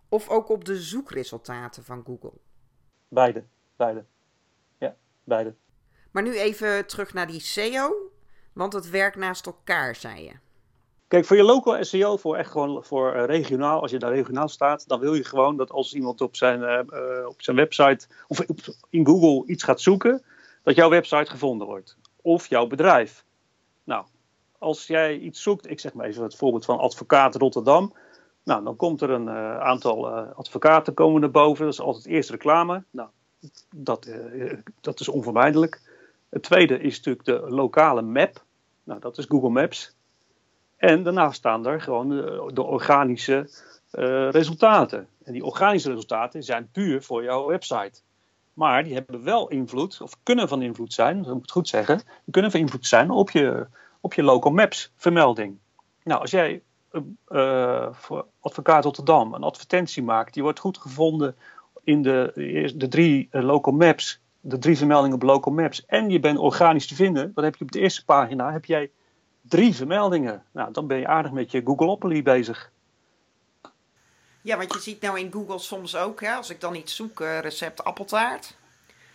Of 0.07 0.29
ook 0.29 0.49
op 0.49 0.65
de 0.65 0.75
zoekresultaten 0.75 1.83
van 1.83 2.03
Google? 2.05 2.31
beide. 3.07 3.43
Beide. 3.75 4.05
Ja, 4.77 4.95
beide. 5.23 5.55
Maar 6.11 6.23
nu 6.23 6.37
even 6.37 6.87
terug 6.87 7.13
naar 7.13 7.27
die 7.27 7.41
SEO, 7.41 8.11
want 8.53 8.73
het 8.73 8.89
werkt 8.89 9.17
naast 9.17 9.45
elkaar, 9.45 9.95
zei 9.95 10.23
je. 10.23 10.33
Kijk, 11.07 11.25
voor 11.25 11.37
je 11.37 11.43
local 11.43 11.83
SEO, 11.83 12.17
voor 12.17 12.35
echt 12.35 12.51
gewoon 12.51 12.83
voor 12.83 13.13
eh, 13.13 13.25
regionaal, 13.25 13.81
als 13.81 13.91
je 13.91 13.99
daar 13.99 14.13
regionaal 14.13 14.47
staat, 14.47 14.87
dan 14.87 14.99
wil 14.99 15.13
je 15.13 15.23
gewoon 15.23 15.57
dat 15.57 15.71
als 15.71 15.93
iemand 15.93 16.21
op 16.21 16.35
zijn, 16.35 16.63
eh, 16.63 16.79
eh, 16.79 17.27
op 17.27 17.41
zijn 17.41 17.55
website 17.55 18.07
of 18.27 18.39
in 18.89 19.05
Google 19.05 19.51
iets 19.51 19.63
gaat 19.63 19.81
zoeken, 19.81 20.23
dat 20.63 20.75
jouw 20.75 20.89
website 20.89 21.31
gevonden 21.31 21.67
wordt. 21.67 21.97
Of 22.21 22.47
jouw 22.47 22.67
bedrijf. 22.67 23.25
Nou, 23.83 24.05
als 24.57 24.87
jij 24.87 25.17
iets 25.17 25.41
zoekt, 25.41 25.69
ik 25.69 25.79
zeg 25.79 25.93
maar 25.93 26.05
even 26.05 26.23
het 26.23 26.35
voorbeeld 26.35 26.65
van 26.65 26.79
advocaat 26.79 27.35
Rotterdam. 27.35 27.93
Nou, 28.43 28.63
dan 28.63 28.75
komt 28.75 29.01
er 29.01 29.09
een 29.09 29.27
eh, 29.27 29.59
aantal 29.59 30.07
eh, 30.07 30.31
advocaten 30.35 30.93
komen 30.93 31.21
naar 31.21 31.31
boven. 31.31 31.65
Dat 31.65 31.73
is 31.73 31.79
altijd 31.79 32.05
eerst 32.05 32.29
reclame. 32.29 32.83
Nou, 32.91 33.09
dat, 33.75 34.05
eh, 34.05 34.57
dat 34.81 34.99
is 34.99 35.07
onvermijdelijk. 35.07 35.81
Het 36.29 36.43
tweede 36.43 36.79
is 36.79 36.95
natuurlijk 36.97 37.25
de 37.25 37.55
lokale 37.55 38.01
map. 38.01 38.43
Nou, 38.83 38.99
dat 38.99 39.17
is 39.17 39.25
Google 39.27 39.49
Maps. 39.49 39.95
En 40.77 41.03
daarna 41.03 41.31
staan 41.31 41.65
er 41.65 41.81
gewoon 41.81 42.09
de, 42.09 42.51
de 42.53 42.63
organische 42.63 43.49
resultaten. 44.31 45.07
En 45.23 45.33
die 45.33 45.43
organische 45.43 45.89
resultaten 45.89 46.43
zijn 46.43 46.69
puur 46.71 47.03
voor 47.03 47.23
jouw 47.23 47.47
website. 47.47 48.01
Maar 48.59 48.83
die 48.83 48.93
hebben 48.93 49.23
wel 49.23 49.47
invloed, 49.47 50.01
of 50.01 50.17
kunnen 50.23 50.47
van 50.47 50.61
invloed 50.61 50.93
zijn, 50.93 51.23
dat 51.23 51.33
moet 51.33 51.43
ik 51.43 51.51
goed 51.51 51.67
zeggen, 51.67 51.97
die 51.97 52.33
kunnen 52.33 52.51
van 52.51 52.59
invloed 52.59 52.85
zijn 52.85 53.09
op 53.09 53.31
je, 53.31 53.67
op 54.01 54.13
je 54.13 54.23
local 54.23 54.51
maps 54.51 54.91
vermelding. 54.95 55.57
Nou, 56.03 56.21
als 56.21 56.31
jij 56.31 56.61
eh, 56.91 57.01
eh, 57.27 57.87
voor 57.91 58.25
advocaat 58.39 58.83
Rotterdam 58.83 59.33
een 59.33 59.43
advertentie 59.43 60.03
maakt, 60.03 60.33
die 60.33 60.43
wordt 60.43 60.59
goed 60.59 60.77
gevonden 60.77 61.35
in 61.83 62.01
de, 62.01 62.31
de 62.75 62.87
drie 62.87 63.27
eh, 63.31 63.43
local 63.43 63.73
maps, 63.73 64.21
de 64.39 64.57
drie 64.57 64.77
vermeldingen 64.77 65.15
op 65.15 65.23
local 65.23 65.53
maps, 65.53 65.85
en 65.85 66.09
je 66.09 66.19
bent 66.19 66.37
organisch 66.37 66.87
te 66.87 66.95
vinden, 66.95 67.31
dan 67.33 67.43
heb 67.43 67.55
je 67.55 67.63
op 67.63 67.71
de 67.71 67.79
eerste 67.79 68.05
pagina 68.05 68.51
heb 68.51 68.65
jij 68.65 68.91
drie 69.41 69.75
vermeldingen. 69.75 70.43
Nou, 70.51 70.71
dan 70.71 70.87
ben 70.87 70.97
je 70.97 71.07
aardig 71.07 71.31
met 71.31 71.51
je 71.51 71.61
Googleopoly 71.65 72.23
bezig. 72.23 72.71
Ja, 74.41 74.57
want 74.57 74.73
je 74.73 74.79
ziet 74.79 75.01
nou 75.01 75.19
in 75.19 75.31
Google 75.31 75.59
soms 75.59 75.95
ook, 75.95 76.21
hè, 76.21 76.33
als 76.33 76.49
ik 76.49 76.61
dan 76.61 76.75
iets 76.75 76.95
zoek, 76.95 77.21
eh, 77.21 77.39
recept 77.39 77.83
appeltaart, 77.83 78.55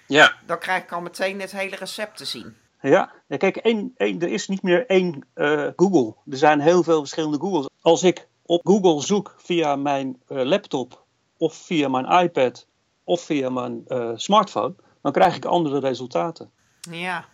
Ja. 0.06 0.32
dan 0.46 0.58
krijg 0.58 0.82
ik 0.82 0.92
al 0.92 1.00
meteen 1.00 1.40
het 1.40 1.52
hele 1.52 1.76
recept 1.76 2.16
te 2.16 2.24
zien. 2.24 2.56
Ja, 2.80 3.12
ja 3.26 3.36
kijk, 3.36 3.56
één, 3.56 3.94
één, 3.96 4.20
er 4.22 4.28
is 4.28 4.48
niet 4.48 4.62
meer 4.62 4.86
één 4.86 5.26
eh, 5.34 5.68
Google. 5.76 6.14
Er 6.30 6.36
zijn 6.36 6.60
heel 6.60 6.82
veel 6.82 6.98
verschillende 6.98 7.38
Googles. 7.38 7.68
Als 7.80 8.02
ik 8.02 8.28
op 8.42 8.66
Google 8.66 9.00
zoek 9.02 9.34
via 9.38 9.76
mijn 9.76 10.22
eh, 10.28 10.42
laptop, 10.42 11.04
of 11.36 11.54
via 11.54 11.88
mijn 11.88 12.06
iPad, 12.24 12.66
of 13.04 13.20
via 13.20 13.50
mijn 13.50 13.82
eh, 13.86 14.10
smartphone, 14.14 14.74
dan 15.02 15.12
krijg 15.12 15.36
ik 15.36 15.44
andere 15.44 15.78
resultaten. 15.80 16.50
Ja, 16.90 17.24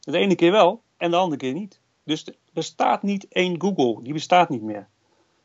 De 0.00 0.18
ene 0.18 0.34
keer 0.34 0.52
wel 0.52 0.82
en 0.96 1.10
de 1.10 1.16
andere 1.16 1.40
keer 1.40 1.52
niet. 1.52 1.80
Dus 2.04 2.26
er 2.26 2.34
bestaat 2.52 3.02
niet 3.02 3.28
één 3.28 3.60
Google, 3.60 4.02
die 4.02 4.12
bestaat 4.12 4.48
niet 4.48 4.62
meer. 4.62 4.88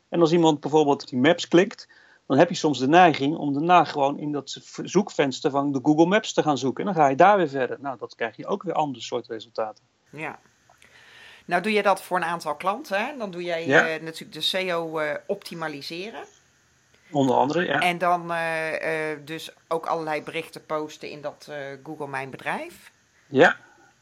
En 0.08 0.20
als 0.20 0.32
iemand 0.32 0.60
bijvoorbeeld 0.60 1.02
op 1.02 1.08
die 1.08 1.18
maps 1.18 1.48
klikt, 1.48 1.88
dan 2.26 2.38
heb 2.38 2.48
je 2.48 2.54
soms 2.54 2.78
de 2.78 2.88
neiging 2.88 3.36
om 3.36 3.52
daarna 3.52 3.84
gewoon 3.84 4.18
in 4.18 4.32
dat 4.32 4.58
zoekvenster 4.82 5.50
van 5.50 5.72
de 5.72 5.80
Google 5.82 6.06
Maps 6.06 6.32
te 6.32 6.42
gaan 6.42 6.58
zoeken. 6.58 6.86
En 6.86 6.92
dan 6.94 7.02
ga 7.02 7.08
je 7.08 7.16
daar 7.16 7.36
weer 7.36 7.48
verder. 7.48 7.76
Nou, 7.80 7.98
dat 7.98 8.14
krijg 8.14 8.36
je 8.36 8.46
ook 8.46 8.62
weer 8.62 8.74
andere 8.74 9.04
soort 9.04 9.26
resultaten. 9.26 9.84
ja. 10.10 10.38
Nou 11.44 11.62
doe 11.62 11.72
je 11.72 11.82
dat 11.82 12.02
voor 12.02 12.16
een 12.16 12.24
aantal 12.24 12.54
klanten, 12.54 13.06
hè? 13.06 13.16
dan 13.18 13.30
doe 13.30 13.42
jij 13.42 13.66
Ja. 13.66 13.88
eh, 13.88 14.02
natuurlijk 14.02 14.32
de 14.32 14.40
SEO 14.40 14.98
eh, 14.98 15.14
optimaliseren. 15.26 16.24
Onder 17.10 17.36
andere, 17.36 17.64
ja. 17.64 17.80
En 17.80 17.98
dan 17.98 18.32
eh, 18.32 19.16
dus 19.24 19.50
ook 19.68 19.86
allerlei 19.86 20.22
berichten 20.22 20.66
posten 20.66 21.10
in 21.10 21.20
dat 21.20 21.50
Google 21.82 22.08
Mijn 22.08 22.30
Bedrijf. 22.30 22.90
Ja, 23.26 23.56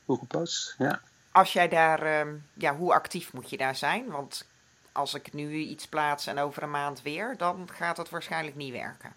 Google 0.07 0.27
Posts, 0.27 0.75
ja. 0.79 1.01
Als 1.33 1.53
jij 1.53 1.69
daar, 1.69 2.03
ehm, 2.03 2.35
ja, 2.55 2.77
hoe 2.77 2.93
actief 2.95 3.33
moet 3.33 3.51
je 3.51 3.57
daar 3.57 3.77
zijn? 3.77 4.07
Want 4.11 4.47
als 4.95 5.15
ik 5.15 5.33
nu 5.33 5.55
iets 5.55 5.87
plaats 5.87 6.27
en 6.27 6.39
over 6.39 6.63
een 6.63 6.71
maand 6.71 7.03
weer, 7.03 7.35
dan 7.37 7.69
gaat 7.73 7.97
het 7.97 8.11
waarschijnlijk 8.11 8.57
niet 8.57 8.73
werken. 8.73 9.17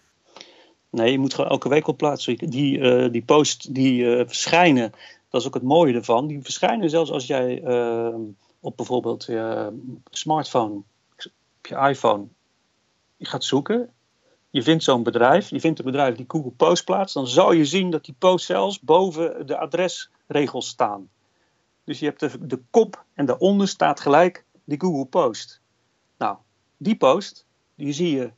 Nee, 0.90 1.12
je 1.12 1.18
moet 1.18 1.34
gewoon 1.34 1.50
elke 1.50 1.68
week 1.68 1.86
op 1.86 1.96
plaatsen. 1.96 2.36
Die, 2.36 2.80
eh, 2.80 3.12
die 3.12 3.22
posts 3.22 3.66
die 3.66 4.16
eh, 4.16 4.26
verschijnen, 4.26 4.92
dat 5.28 5.40
is 5.40 5.46
ook 5.46 5.54
het 5.54 5.62
mooie 5.62 5.94
ervan. 5.94 6.26
Die 6.26 6.42
verschijnen 6.42 6.90
zelfs 6.90 7.10
als 7.10 7.26
jij 7.26 7.62
eh, 7.62 8.14
op 8.60 8.76
bijvoorbeeld 8.76 9.24
je 9.24 9.72
smartphone, 10.10 10.74
op 10.74 11.66
je 11.66 11.76
iPhone, 11.76 12.26
je 13.16 13.26
gaat 13.26 13.44
zoeken. 13.44 13.92
Je 14.50 14.62
vindt 14.62 14.84
zo'n 14.84 15.02
bedrijf, 15.02 15.50
je 15.50 15.60
vindt 15.60 15.78
een 15.78 15.84
bedrijf 15.84 16.16
die 16.16 16.24
Google 16.28 16.50
Post 16.50 16.84
plaatst. 16.84 17.14
Dan 17.14 17.28
zal 17.28 17.52
je 17.52 17.64
zien 17.64 17.90
dat 17.90 18.04
die 18.04 18.14
posts 18.18 18.46
zelfs 18.46 18.80
boven 18.80 19.46
de 19.46 19.58
adresregels 19.58 20.68
staan. 20.68 21.08
Dus 21.84 21.98
je 21.98 22.06
hebt 22.06 22.20
de, 22.20 22.46
de 22.46 22.60
kop 22.70 23.04
en 23.14 23.26
daaronder 23.26 23.68
staat 23.68 24.00
gelijk 24.00 24.44
die 24.64 24.80
Google 24.80 25.04
Post. 25.04 25.60
Nou, 26.18 26.36
die 26.76 26.96
post, 26.96 27.46
die 27.74 27.92
zie 27.92 28.16
je 28.16 28.30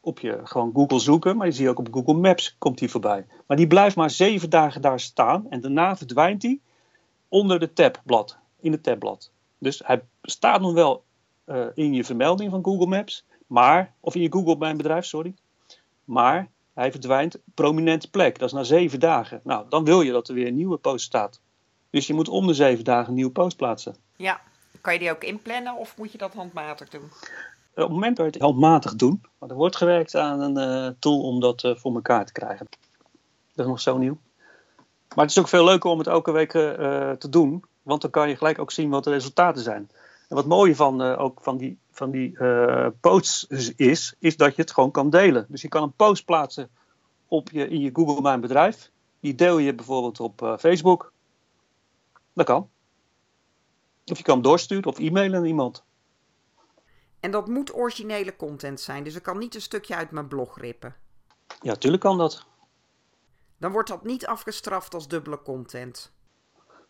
op 0.00 0.20
je 0.20 0.40
gewoon 0.44 0.70
Google 0.74 0.98
zoeken, 0.98 1.36
maar 1.36 1.46
je 1.46 1.52
ziet 1.52 1.68
ook 1.68 1.78
op 1.78 1.88
Google 1.92 2.14
Maps 2.14 2.56
komt 2.58 2.78
die 2.78 2.90
voorbij. 2.90 3.26
Maar 3.46 3.56
die 3.56 3.66
blijft 3.66 3.96
maar 3.96 4.10
zeven 4.10 4.50
dagen 4.50 4.80
daar 4.80 5.00
staan 5.00 5.50
en 5.50 5.60
daarna 5.60 5.96
verdwijnt 5.96 6.40
die 6.40 6.60
onder 7.28 7.58
de 7.58 7.72
tabblad, 7.72 8.38
in 8.60 8.72
het 8.72 8.82
tabblad. 8.82 9.30
Dus 9.58 9.82
hij 9.84 10.02
staat 10.22 10.60
nog 10.60 10.72
wel 10.72 11.04
eh, 11.44 11.66
in 11.74 11.92
je 11.92 12.04
vermelding 12.04 12.50
van 12.50 12.64
Google 12.64 12.86
Maps, 12.86 13.24
maar, 13.46 13.94
of 14.00 14.14
in 14.14 14.20
je 14.20 14.32
Google 14.32 14.56
Mijn 14.56 14.76
Bedrijf, 14.76 15.04
sorry, 15.04 15.34
maar 16.04 16.50
hij 16.74 16.90
verdwijnt 16.90 17.38
prominente 17.54 18.10
plek. 18.10 18.38
Dat 18.38 18.48
is 18.48 18.54
na 18.54 18.62
zeven 18.62 19.00
dagen. 19.00 19.40
Nou, 19.44 19.66
dan 19.68 19.84
wil 19.84 20.00
je 20.00 20.12
dat 20.12 20.28
er 20.28 20.34
weer 20.34 20.46
een 20.46 20.54
nieuwe 20.54 20.76
post 20.76 21.04
staat. 21.04 21.40
Dus 21.90 22.06
je 22.06 22.14
moet 22.14 22.28
om 22.28 22.46
de 22.46 22.54
zeven 22.54 22.84
dagen 22.84 23.08
een 23.08 23.14
nieuwe 23.14 23.30
post 23.30 23.56
plaatsen. 23.56 23.96
Ja, 24.16 24.40
kan 24.80 24.92
je 24.92 24.98
die 24.98 25.10
ook 25.10 25.24
inplannen 25.24 25.76
of 25.76 25.96
moet 25.96 26.12
je 26.12 26.18
dat 26.18 26.34
handmatig 26.34 26.88
doen? 26.88 27.04
Op 27.70 27.86
het 27.86 27.88
moment 27.88 28.16
dat 28.16 28.26
je 28.26 28.32
het 28.32 28.42
handmatig 28.42 28.94
doen, 28.94 29.22
maar 29.38 29.48
er 29.48 29.56
wordt 29.56 29.76
gewerkt 29.76 30.14
aan 30.14 30.40
een 30.40 30.56
eh, 30.56 30.92
tool 30.98 31.20
om 31.20 31.40
dat 31.40 31.64
eh, 31.64 31.76
voor 31.76 31.94
elkaar 31.94 32.26
te 32.26 32.32
krijgen. 32.32 32.66
Dat 33.54 33.64
is 33.64 33.70
nog 33.70 33.80
zo 33.80 33.98
nieuw. 33.98 34.18
Maar 35.14 35.24
het 35.24 35.30
is 35.30 35.38
ook 35.38 35.48
veel 35.48 35.64
leuker 35.64 35.90
om 35.90 35.98
het 35.98 36.06
elke 36.06 36.32
week 36.32 36.54
eh, 36.54 37.10
eh, 37.10 37.16
te 37.16 37.28
doen, 37.28 37.64
want 37.82 38.02
dan 38.02 38.10
kan 38.10 38.28
je 38.28 38.36
gelijk 38.36 38.58
ook 38.58 38.70
zien 38.70 38.90
wat 38.90 39.04
de 39.04 39.10
resultaten 39.10 39.62
zijn. 39.62 39.90
En 40.30 40.36
wat 40.36 40.46
mooie 40.46 40.76
van, 40.76 41.02
eh, 41.02 41.20
ook 41.20 41.38
van 41.42 41.56
die, 41.56 41.78
van 41.90 42.10
die 42.10 42.38
eh, 42.38 42.86
posts 43.00 43.46
is, 43.76 44.14
is 44.18 44.36
dat 44.36 44.56
je 44.56 44.62
het 44.62 44.72
gewoon 44.72 44.90
kan 44.90 45.10
delen. 45.10 45.46
Dus 45.48 45.62
je 45.62 45.68
kan 45.68 45.82
een 45.82 45.92
post 45.92 46.24
plaatsen 46.24 46.70
op 47.28 47.50
je, 47.50 47.68
in 47.68 47.80
je 47.80 47.90
Google 47.92 48.22
Mijn 48.22 48.40
Bedrijf. 48.40 48.90
Die 49.20 49.34
deel 49.34 49.58
je 49.58 49.74
bijvoorbeeld 49.74 50.20
op 50.20 50.42
eh, 50.42 50.56
Facebook. 50.58 51.12
Dat 52.32 52.46
kan. 52.46 52.68
Of 54.04 54.16
je 54.16 54.22
kan 54.22 54.34
hem 54.34 54.42
doorsturen 54.42 54.86
of 54.86 54.98
e-mailen 54.98 55.38
aan 55.38 55.44
iemand. 55.44 55.84
En 57.20 57.30
dat 57.30 57.48
moet 57.48 57.74
originele 57.74 58.36
content 58.36 58.80
zijn, 58.80 59.04
dus 59.04 59.14
ik 59.14 59.22
kan 59.22 59.38
niet 59.38 59.54
een 59.54 59.60
stukje 59.60 59.94
uit 59.94 60.10
mijn 60.10 60.28
blog 60.28 60.58
rippen. 60.60 60.94
Ja, 61.62 61.74
tuurlijk 61.74 62.02
kan 62.02 62.18
dat. 62.18 62.46
Dan 63.58 63.72
wordt 63.72 63.88
dat 63.88 64.04
niet 64.04 64.26
afgestraft 64.26 64.94
als 64.94 65.08
dubbele 65.08 65.42
content. 65.42 66.12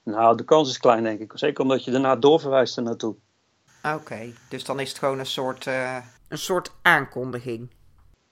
Nou, 0.03 0.37
de 0.37 0.45
kans 0.45 0.69
is 0.71 0.79
klein, 0.79 1.03
denk 1.03 1.21
ik. 1.21 1.33
Zeker 1.35 1.63
omdat 1.63 1.85
je 1.85 1.91
daarna 1.91 2.17
doorverwijst 2.17 2.77
er 2.77 2.83
naartoe. 2.83 3.17
Oké, 3.95 4.33
dus 4.49 4.65
dan 4.65 4.81
is 4.81 4.89
het 4.89 4.99
gewoon 4.99 5.19
een 5.19 5.27
soort, 5.27 5.67
eh, 5.67 5.97
een 6.29 6.39
soort 6.39 6.73
aankondiging. 6.83 7.71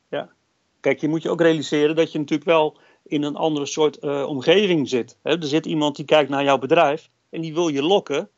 Ja. 0.08 0.32
Kijk, 0.80 1.00
je 1.00 1.08
moet 1.08 1.22
je 1.22 1.30
ook 1.30 1.40
realiseren 1.40 1.96
dat 1.96 2.12
je 2.12 2.18
natuurlijk 2.18 2.48
wel 2.48 2.80
in 3.04 3.22
een 3.22 3.36
andere 3.36 3.66
soort 3.66 4.02
uh, 4.02 4.24
omgeving 4.26 4.88
zit. 4.88 5.18
Hè? 5.22 5.30
Er 5.30 5.46
zit 5.46 5.66
iemand 5.66 5.96
die 5.96 6.04
kijkt 6.04 6.30
naar 6.30 6.44
jouw 6.44 6.58
bedrijf 6.58 7.10
en 7.30 7.40
die 7.40 7.54
wil 7.54 7.68
je 7.68 7.82
lokken 7.82 8.30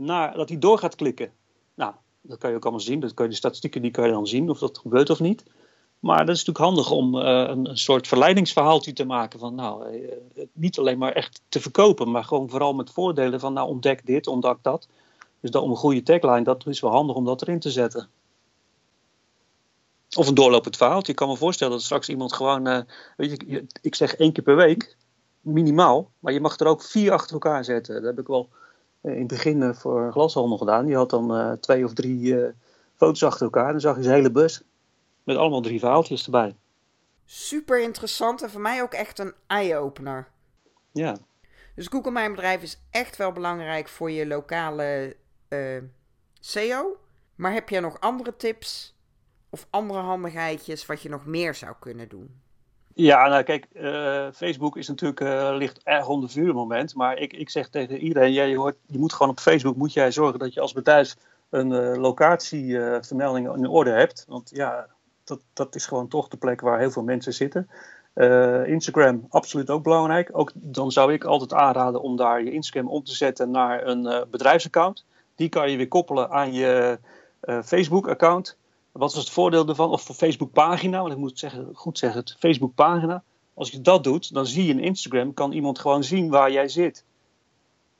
naar 0.00 0.34
dat 0.34 0.48
hij 0.48 0.58
door 0.58 0.78
gaat 0.78 0.94
klikken. 0.94 1.32
Nou, 1.74 1.94
dat 2.20 2.38
kan 2.38 2.50
je 2.50 2.56
ook 2.56 2.62
allemaal 2.62 2.80
zien. 2.80 3.00
Dat 3.00 3.14
kan 3.14 3.24
je, 3.24 3.30
de 3.30 3.36
statistieken 3.36 3.82
die 3.82 3.90
kan 3.90 4.06
je 4.06 4.12
dan 4.12 4.26
zien 4.26 4.50
of 4.50 4.58
dat 4.58 4.78
gebeurt 4.78 5.10
of 5.10 5.20
niet. 5.20 5.44
Maar 5.98 6.26
dat 6.26 6.36
is 6.36 6.44
natuurlijk 6.44 6.64
handig 6.64 6.90
om 6.90 7.14
uh, 7.14 7.22
een, 7.22 7.68
een, 7.68 7.78
soort 7.78 8.08
verleidingsverhaaltje 8.08 8.92
te 8.92 9.04
maken. 9.04 9.38
Van 9.38 9.54
nou, 9.54 9.96
uh, 9.96 10.12
niet 10.52 10.78
alleen 10.78 10.98
maar 10.98 11.12
echt 11.12 11.42
te 11.48 11.60
verkopen, 11.60 12.10
maar 12.10 12.24
gewoon 12.24 12.50
vooral 12.50 12.74
met 12.74 12.90
voordelen 12.90 13.40
van 13.40 13.52
nou 13.52 13.68
ontdek 13.68 14.06
dit, 14.06 14.26
ontdek 14.26 14.56
dat. 14.62 14.88
Dus 15.40 15.50
dat 15.50 15.62
om 15.62 15.70
een 15.70 15.76
goede 15.76 16.02
tagline, 16.02 16.42
dat 16.42 16.66
is 16.66 16.80
wel 16.80 16.90
handig 16.90 17.16
om 17.16 17.24
dat 17.24 17.42
erin 17.42 17.60
te 17.60 17.70
zetten. 17.70 18.08
Of 20.16 20.28
een 20.28 20.34
doorlopend 20.34 20.76
verhaal. 20.76 21.02
Je 21.02 21.14
kan 21.14 21.28
me 21.28 21.36
voorstellen 21.36 21.72
dat 21.72 21.82
straks 21.82 22.08
iemand 22.08 22.32
gewoon, 22.32 22.86
weet 23.16 23.42
je, 23.46 23.66
ik 23.82 23.94
zeg 23.94 24.14
één 24.16 24.32
keer 24.32 24.44
per 24.44 24.56
week, 24.56 24.96
minimaal. 25.40 26.10
Maar 26.18 26.32
je 26.32 26.40
mag 26.40 26.58
er 26.58 26.66
ook 26.66 26.82
vier 26.82 27.12
achter 27.12 27.32
elkaar 27.32 27.64
zetten. 27.64 27.94
Dat 27.94 28.04
heb 28.04 28.18
ik 28.18 28.26
wel 28.26 28.48
in 29.02 29.18
het 29.18 29.26
begin 29.26 29.74
voor 29.74 30.02
een 30.02 30.12
glashandel 30.12 30.58
gedaan. 30.58 30.86
Die 30.86 30.96
had 30.96 31.10
dan 31.10 31.58
twee 31.60 31.84
of 31.84 31.92
drie 31.92 32.36
foto's 32.96 33.22
achter 33.22 33.44
elkaar. 33.44 33.70
Dan 33.70 33.80
zag 33.80 33.96
je 33.96 34.02
zijn 34.02 34.14
hele 34.14 34.30
bus. 34.30 34.62
Met 35.24 35.36
allemaal 35.36 35.60
drie 35.60 35.78
verhaaltjes 35.78 36.24
erbij. 36.24 36.56
Super 37.24 37.80
interessant 37.80 38.42
en 38.42 38.50
voor 38.50 38.60
mij 38.60 38.82
ook 38.82 38.92
echt 38.92 39.18
een 39.18 39.34
eye-opener. 39.46 40.28
Ja. 40.92 41.16
Dus 41.74 41.86
Google 41.86 42.10
Mijn 42.10 42.30
Bedrijf 42.30 42.62
is 42.62 42.82
echt 42.90 43.16
wel 43.16 43.32
belangrijk 43.32 43.88
voor 43.88 44.10
je 44.10 44.26
lokale 44.26 45.16
uh, 45.48 45.82
SEO. 46.40 46.96
Maar 47.34 47.52
heb 47.52 47.68
je 47.68 47.80
nog 47.80 48.00
andere 48.00 48.36
tips 48.36 48.98
of 49.50 49.66
andere 49.70 50.00
handigheidjes 50.00 50.86
wat 50.86 51.02
je 51.02 51.08
nog 51.08 51.26
meer 51.26 51.54
zou 51.54 51.74
kunnen 51.80 52.08
doen? 52.08 52.40
Ja, 53.00 53.28
nou 53.28 53.42
kijk, 53.42 53.66
uh, 53.72 54.26
Facebook 54.32 54.76
is 54.76 54.88
natuurlijk, 54.88 55.20
uh, 55.20 55.50
ligt 55.56 55.80
erg 55.82 56.08
onder 56.08 56.30
vuur 56.30 56.54
moment. 56.54 56.94
Maar 56.94 57.18
ik, 57.18 57.32
ik 57.32 57.50
zeg 57.50 57.68
tegen 57.68 57.98
iedereen, 57.98 58.32
jij, 58.32 58.54
hoort, 58.54 58.76
je 58.86 58.98
moet 58.98 59.12
gewoon 59.12 59.32
op 59.32 59.40
Facebook 59.40 59.76
moet 59.76 59.92
jij 59.92 60.12
zorgen 60.12 60.38
dat 60.38 60.54
je 60.54 60.60
als 60.60 60.72
bedrijf 60.72 61.16
een 61.50 61.98
locatievermelding 61.98 63.56
in 63.56 63.66
orde 63.66 63.90
hebt. 63.90 64.24
Want 64.28 64.50
ja, 64.54 64.86
dat, 65.24 65.40
dat 65.52 65.74
is 65.74 65.86
gewoon 65.86 66.08
toch 66.08 66.28
de 66.28 66.36
plek 66.36 66.60
waar 66.60 66.78
heel 66.78 66.90
veel 66.90 67.02
mensen 67.02 67.32
zitten. 67.32 67.68
Instagram, 68.66 69.26
absoluut 69.28 69.70
ook 69.70 69.82
belangrijk. 69.82 70.28
Ook, 70.32 70.50
dan 70.54 70.92
zou 70.92 71.12
ik 71.12 71.24
altijd 71.24 71.52
aanraden 71.52 72.02
om 72.02 72.16
daar 72.16 72.42
je 72.42 72.52
Instagram 72.52 72.88
om 72.88 73.04
te 73.04 73.14
zetten 73.14 73.50
naar 73.50 73.86
een 73.86 74.26
bedrijfsaccount. 74.30 75.04
Die 75.34 75.48
kan 75.48 75.70
je 75.70 75.76
weer 75.76 75.88
koppelen 75.88 76.30
aan 76.30 76.52
je 76.52 76.98
Facebook-account. 77.64 78.56
Wat 78.92 79.10
is 79.10 79.16
het 79.16 79.30
voordeel 79.30 79.68
ervan? 79.68 79.90
Of 79.90 80.02
Facebook-pagina, 80.02 81.00
want 81.00 81.12
ik 81.12 81.18
moet 81.18 81.38
zeggen, 81.38 81.70
goed 81.74 81.98
zeggen, 81.98 82.20
het 82.20 82.36
Facebook-pagina. 82.38 83.22
Als 83.54 83.70
je 83.70 83.80
dat 83.80 84.04
doet, 84.04 84.34
dan 84.34 84.46
zie 84.46 84.64
je 84.64 84.72
in 84.72 84.80
Instagram, 84.80 85.34
kan 85.34 85.52
iemand 85.52 85.78
gewoon 85.78 86.04
zien 86.04 86.30
waar 86.30 86.52
jij 86.52 86.68
zit. 86.68 87.04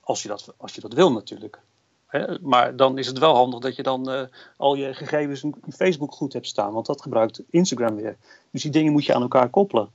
Als 0.01 0.23
je 0.23 0.29
dat, 0.29 0.55
als 0.57 0.75
je 0.75 0.81
dat 0.81 0.93
wil 0.93 1.13
natuurlijk. 1.13 1.61
Hè? 2.07 2.39
Maar 2.41 2.77
dan 2.77 2.99
is 2.99 3.07
het 3.07 3.19
wel 3.19 3.35
handig 3.35 3.61
dat 3.61 3.77
je 3.77 3.83
dan 3.83 4.11
uh, 4.11 4.23
al 4.57 4.75
je 4.75 4.95
gegevens 4.95 5.43
in 5.43 5.55
Facebook 5.69 6.13
goed 6.13 6.33
hebt 6.33 6.47
staan, 6.47 6.73
want 6.73 6.87
dat 6.87 7.03
gebruikt 7.03 7.43
Instagram 7.51 7.97
weer. 7.97 8.17
Dus 8.51 8.63
die 8.63 8.71
dingen 8.71 8.93
moet 8.93 9.05
je 9.05 9.15
aan 9.15 9.23
elkaar 9.23 9.49
koppelen. 9.49 9.91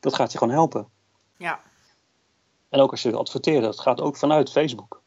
Dat 0.00 0.14
gaat 0.14 0.32
je 0.32 0.38
gewoon 0.38 0.54
helpen. 0.54 0.88
Ja. 1.36 1.60
En 2.68 2.80
ook 2.80 2.90
als 2.90 3.02
je 3.02 3.16
adverteert, 3.16 3.62
dat 3.62 3.80
gaat 3.80 4.00
ook 4.00 4.16
vanuit 4.16 4.50
Facebook. 4.50 4.99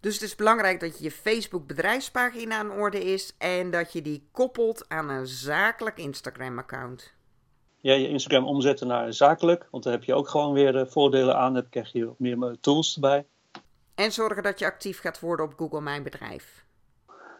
Dus 0.00 0.14
het 0.14 0.22
is 0.22 0.34
belangrijk 0.34 0.80
dat 0.80 0.98
je 0.98 1.04
je 1.04 1.10
Facebook 1.10 1.66
bedrijfspagina 1.66 2.60
in 2.60 2.70
orde 2.70 3.04
is 3.04 3.34
en 3.38 3.70
dat 3.70 3.92
je 3.92 4.02
die 4.02 4.28
koppelt 4.32 4.84
aan 4.88 5.08
een 5.08 5.26
zakelijk 5.26 5.98
Instagram 5.98 6.58
account. 6.58 7.12
Ja, 7.80 7.94
je 7.94 8.08
Instagram 8.08 8.46
omzetten 8.46 8.86
naar 8.86 9.12
zakelijk, 9.12 9.68
want 9.70 9.84
daar 9.84 9.92
heb 9.92 10.04
je 10.04 10.14
ook 10.14 10.28
gewoon 10.28 10.52
weer 10.52 10.88
voordelen 10.90 11.36
aan. 11.36 11.54
Dan 11.54 11.68
krijg 11.68 11.92
je 11.92 12.10
meer 12.16 12.56
tools 12.60 12.94
erbij. 12.94 13.26
En 13.94 14.12
zorgen 14.12 14.42
dat 14.42 14.58
je 14.58 14.66
actief 14.66 15.00
gaat 15.00 15.20
worden 15.20 15.46
op 15.46 15.54
Google 15.56 15.80
Mijn 15.80 16.02
Bedrijf. 16.02 16.64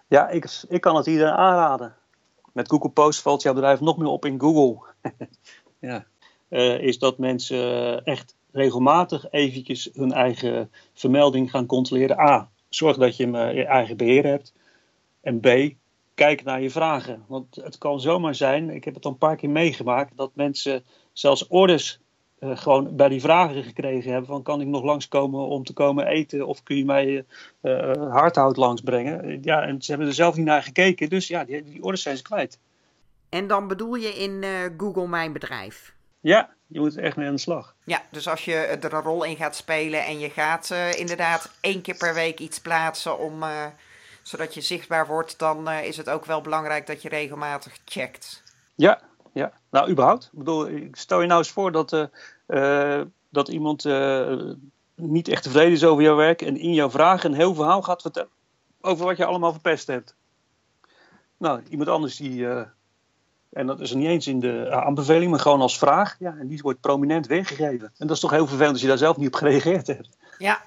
Ja, 0.09 0.29
ik, 0.29 0.63
ik 0.69 0.81
kan 0.81 0.97
het 0.97 1.07
iedereen 1.07 1.33
aanraden. 1.33 1.97
Met 2.53 2.69
Google 2.69 2.91
Post 2.91 3.23
valt 3.23 3.43
jouw 3.43 3.55
bedrijf 3.55 3.81
nog 3.81 3.97
meer 3.97 4.09
op 4.09 4.25
in 4.25 4.41
Google. 4.41 4.87
ja. 5.89 6.05
Uh, 6.49 6.81
is 6.81 6.99
dat 6.99 7.19
mensen 7.19 8.05
echt 8.05 8.37
regelmatig 8.59 9.31
eventjes 9.31 9.91
hun 9.93 10.13
eigen 10.13 10.71
vermelding 10.95 11.51
gaan 11.51 11.67
controleren. 11.67 12.19
A, 12.19 12.51
zorg 12.69 12.97
dat 12.97 13.17
je 13.17 13.23
hem 13.25 13.35
uh, 13.35 13.57
in 13.57 13.67
eigen 13.67 13.97
beheer 13.97 14.27
hebt. 14.27 14.53
En 15.21 15.41
B, 15.41 15.75
kijk 16.15 16.45
naar 16.45 16.61
je 16.61 16.71
vragen. 16.71 17.25
Want 17.27 17.57
het 17.57 17.79
kan 17.79 18.01
zomaar 18.01 18.35
zijn, 18.35 18.71
ik 18.71 18.85
heb 18.85 18.95
het 18.95 19.05
al 19.05 19.11
een 19.11 19.19
paar 19.19 19.37
keer 19.37 19.51
meegemaakt, 19.51 20.17
dat 20.17 20.31
mensen 20.35 20.85
zelfs 21.13 21.47
orders 21.47 22.01
uh, 22.41 22.57
gewoon 22.57 22.97
bij 22.97 23.09
die 23.09 23.21
vragen 23.21 23.63
gekregen 23.63 24.11
hebben 24.11 24.31
van 24.31 24.43
kan 24.43 24.61
ik 24.61 24.67
nog 24.67 24.83
langskomen 24.83 25.41
om 25.41 25.65
te 25.65 25.73
komen 25.73 26.07
eten 26.07 26.47
of 26.47 26.63
kun 26.63 26.77
je 26.77 26.85
mij 26.85 27.25
uh, 27.63 27.93
hardhout 28.11 28.57
langsbrengen. 28.57 29.43
Ja, 29.43 29.63
en 29.63 29.83
ze 29.83 29.91
hebben 29.91 30.09
er 30.09 30.15
zelf 30.15 30.37
niet 30.37 30.47
naar 30.47 30.63
gekeken, 30.63 31.09
dus 31.09 31.29
ja, 31.29 31.45
die, 31.45 31.65
die 31.65 31.83
orders 31.83 32.03
zijn 32.03 32.17
ze 32.17 32.23
kwijt. 32.23 32.59
En 33.29 33.47
dan 33.47 33.69
bedoel 33.69 33.95
je 33.95 34.09
in 34.09 34.45
Google 34.77 35.09
Mijn 35.09 35.33
Bedrijf? 35.33 35.97
Ja, 36.21 36.51
je 36.67 36.81
moet 36.81 36.97
er 36.97 37.03
echt 37.03 37.17
mee 37.17 37.27
aan 37.27 37.35
de 37.35 37.41
slag. 37.41 37.75
Ja, 37.85 38.03
dus 38.11 38.29
als 38.29 38.45
je 38.45 38.55
er 38.55 38.93
een 38.93 39.03
rol 39.03 39.25
in 39.25 39.37
gaat 39.37 39.57
spelen 39.57 40.05
en 40.05 40.19
je 40.19 40.31
gaat 40.31 40.71
inderdaad 40.97 41.51
één 41.61 41.83
keer 41.83 41.97
per 41.97 42.15
week 42.15 42.39
iets 42.39 42.61
plaatsen 42.61 43.19
om, 43.19 43.45
zodat 44.23 44.55
je 44.55 44.61
zichtbaar 44.61 45.07
wordt, 45.07 45.39
dan 45.39 45.69
is 45.71 45.97
het 45.97 46.11
ook 46.11 46.25
wel 46.25 46.41
belangrijk 46.41 46.87
dat 46.87 47.03
je 47.03 47.09
regelmatig 47.09 47.79
checkt. 47.85 48.43
Ja, 48.75 49.01
ja, 49.33 49.53
nou 49.71 49.91
überhaupt. 49.91 50.25
Ik 50.33 50.39
bedoel, 50.39 50.89
stel 50.93 51.21
je 51.21 51.27
nou 51.27 51.39
eens 51.39 51.51
voor 51.51 51.73
dat, 51.73 52.09
dat 53.31 53.49
iemand 53.49 53.85
niet 54.95 55.29
echt 55.29 55.43
tevreden 55.43 55.73
is 55.73 55.85
over 55.85 56.03
jouw 56.03 56.17
werk 56.17 56.43
en 56.43 56.57
in 56.57 56.75
jouw 56.75 56.91
vraag 56.91 57.25
een 57.25 57.35
heel 57.35 57.55
verhaal 57.55 57.83
gaat 57.83 58.03
vertellen 58.03 58.31
over 58.81 59.05
wat 59.05 59.17
je 59.17 59.25
allemaal 59.25 59.53
verpest 59.53 59.87
hebt. 59.87 60.17
Nou, 61.37 61.63
iemand 61.69 61.89
anders 61.89 62.17
die, 62.17 62.47
en 63.51 63.67
dat 63.67 63.81
is 63.81 63.93
niet 63.93 64.07
eens 64.07 64.27
in 64.27 64.41
de 64.41 64.71
aanbeveling, 64.71 65.31
maar 65.31 65.41
gewoon 65.41 65.61
als 65.61 65.79
vraag, 65.79 66.17
ja, 66.19 66.37
en 66.39 66.47
die 66.47 66.63
wordt 66.63 66.81
prominent 66.81 67.27
weergegeven. 67.27 67.93
En 67.97 68.07
dat 68.07 68.17
is 68.17 68.23
toch 68.23 68.31
heel 68.31 68.47
vervelend 68.47 68.73
als 68.73 68.83
je 68.83 68.89
daar 68.89 68.99
zelf 68.99 69.17
niet 69.17 69.27
op 69.27 69.35
gereageerd 69.35 69.87
hebt. 69.87 70.09
Ja. 70.39 70.63